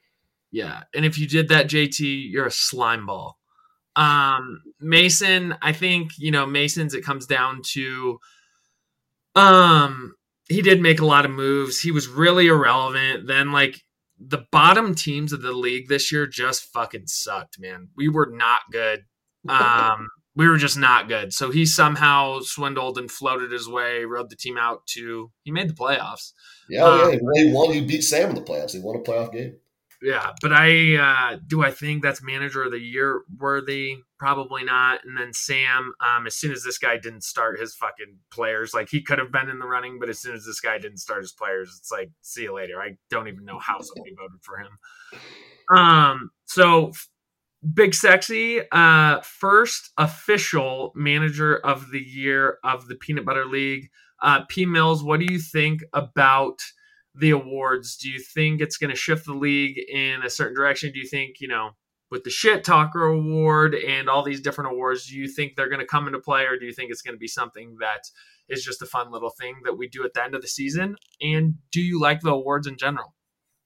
[0.51, 3.39] Yeah, and if you did that, JT, you're a slime ball.
[3.95, 6.93] Um, Mason, I think you know Mason's.
[6.93, 8.19] It comes down to,
[9.35, 10.15] um,
[10.49, 11.79] he did make a lot of moves.
[11.79, 13.27] He was really irrelevant.
[13.27, 13.81] Then like
[14.19, 17.89] the bottom teams of the league this year just fucking sucked, man.
[17.95, 19.01] We were not good.
[19.49, 21.33] Um, we were just not good.
[21.33, 25.31] So he somehow swindled and floated his way, rode the team out to.
[25.43, 26.31] He made the playoffs.
[26.69, 27.43] Yeah, oh, Um, yeah.
[27.43, 27.73] He won.
[27.73, 28.71] He beat Sam in the playoffs.
[28.71, 29.55] He won a playoff game.
[30.03, 33.95] Yeah, but I uh, do I think that's manager of the year worthy?
[34.19, 34.99] Probably not.
[35.05, 38.89] And then Sam, um, as soon as this guy didn't start his fucking players, like
[38.89, 41.21] he could have been in the running, but as soon as this guy didn't start
[41.21, 42.81] his players, it's like see you later.
[42.81, 44.77] I don't even know how somebody voted for him.
[45.73, 46.91] Um, so
[47.73, 53.89] Big Sexy, uh, first official manager of the year of the Peanut Butter League.
[54.21, 56.59] Uh, P Mills, what do you think about?
[57.15, 57.97] The awards?
[57.97, 60.91] Do you think it's going to shift the league in a certain direction?
[60.91, 61.71] Do you think, you know,
[62.09, 65.79] with the Shit Talker Award and all these different awards, do you think they're going
[65.79, 68.03] to come into play or do you think it's going to be something that
[68.47, 70.95] is just a fun little thing that we do at the end of the season?
[71.21, 73.15] And do you like the awards in general?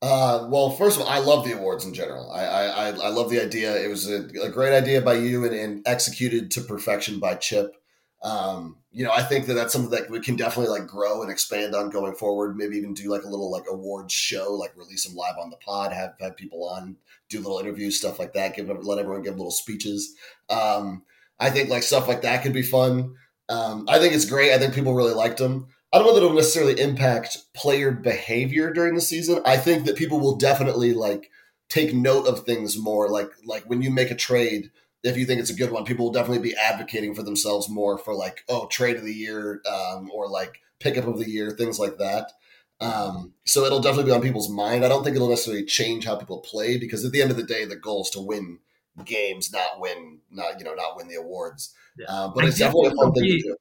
[0.01, 2.31] Uh, well, first of all, I love the awards in general.
[2.31, 3.75] I I, I love the idea.
[3.75, 7.75] It was a, a great idea by you and, and, executed to perfection by Chip.
[8.23, 11.31] Um, you know, I think that that's something that we can definitely like grow and
[11.31, 12.57] expand on going forward.
[12.57, 15.57] Maybe even do like a little like awards show, like release them live on the
[15.57, 16.95] pod, have have people on,
[17.29, 18.55] do little interviews, stuff like that.
[18.55, 20.15] Give let everyone give little speeches.
[20.49, 21.03] Um,
[21.39, 23.15] I think like stuff like that could be fun.
[23.49, 24.51] Um, I think it's great.
[24.51, 25.67] I think people really liked them.
[25.93, 29.41] I don't know that it'll necessarily impact player behavior during the season.
[29.45, 31.29] I think that people will definitely like
[31.69, 33.09] take note of things more.
[33.09, 34.71] Like like when you make a trade,
[35.03, 37.97] if you think it's a good one, people will definitely be advocating for themselves more
[37.97, 41.79] for like oh trade of the year um, or like pickup of the year, things
[41.79, 42.31] like that.
[42.79, 44.85] Um, so it'll definitely be on people's mind.
[44.85, 47.43] I don't think it'll necessarily change how people play because at the end of the
[47.43, 48.59] day, the goal is to win
[49.05, 51.73] games, not win, not you know, not win the awards.
[51.97, 52.05] Yeah.
[52.09, 53.55] Uh, but I it's definitely a fun thing to do.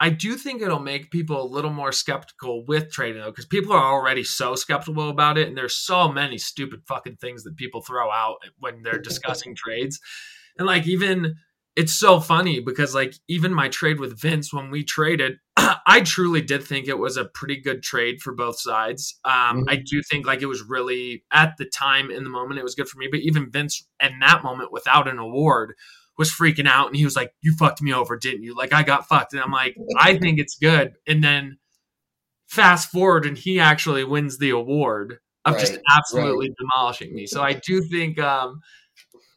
[0.00, 3.72] I do think it'll make people a little more skeptical with trading though, because people
[3.72, 7.82] are already so skeptical about it, and there's so many stupid fucking things that people
[7.82, 9.98] throw out when they're discussing trades,
[10.58, 11.36] and like even
[11.78, 16.42] it's so funny because like even my trade with Vince when we traded, I truly
[16.42, 19.16] did think it was a pretty good trade for both sides.
[19.24, 19.62] Um, mm-hmm.
[19.68, 22.74] I do think like it was really at the time in the moment it was
[22.74, 25.74] good for me, but even Vince in that moment without an award
[26.18, 28.56] was freaking out and he was like, You fucked me over, didn't you?
[28.56, 29.32] Like I got fucked.
[29.32, 30.94] And I'm like, I think it's good.
[31.06, 31.58] And then
[32.48, 36.56] fast forward and he actually wins the award of right, just absolutely right.
[36.58, 37.26] demolishing me.
[37.26, 38.58] So I do think um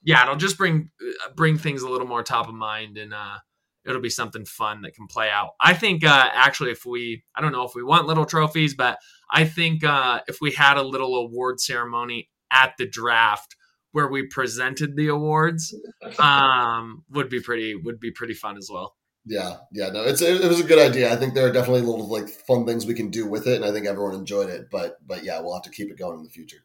[0.03, 3.37] yeah, it'll just bring uh, bring things a little more top of mind and uh
[3.83, 5.51] it'll be something fun that can play out.
[5.59, 8.97] I think uh actually if we I don't know if we want little trophies, but
[9.31, 13.55] I think uh if we had a little award ceremony at the draft
[13.91, 15.75] where we presented the awards
[16.19, 18.95] um, would be pretty would be pretty fun as well.
[19.25, 21.13] Yeah, yeah, no, it's it, was a good idea.
[21.13, 23.65] I think there are definitely little like fun things we can do with it, and
[23.65, 24.69] I think everyone enjoyed it.
[24.71, 26.63] But but yeah, we'll have to keep it going in the future.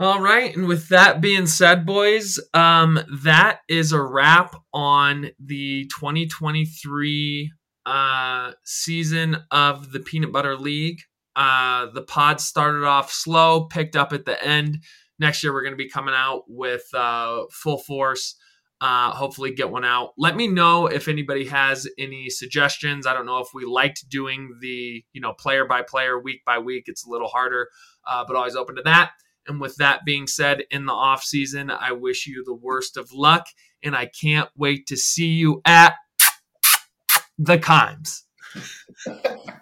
[0.00, 5.86] All right, and with that being said, boys, um, that is a wrap on the
[5.86, 7.52] 2023
[7.86, 10.98] uh, season of the Peanut Butter League.
[11.36, 14.78] Uh, the pod started off slow, picked up at the end
[15.18, 18.36] next year we're going to be coming out with uh, full force.
[18.80, 20.10] Uh, hopefully, get one out.
[20.18, 23.06] Let me know if anybody has any suggestions.
[23.06, 26.58] I don't know if we liked doing the you know player by player, week by
[26.58, 26.84] week.
[26.86, 27.68] It's a little harder,
[28.06, 29.12] uh, but always open to that.
[29.46, 33.12] And with that being said, in the off season, I wish you the worst of
[33.12, 33.46] luck,
[33.82, 35.94] and I can't wait to see you at
[37.38, 38.22] the Kimes.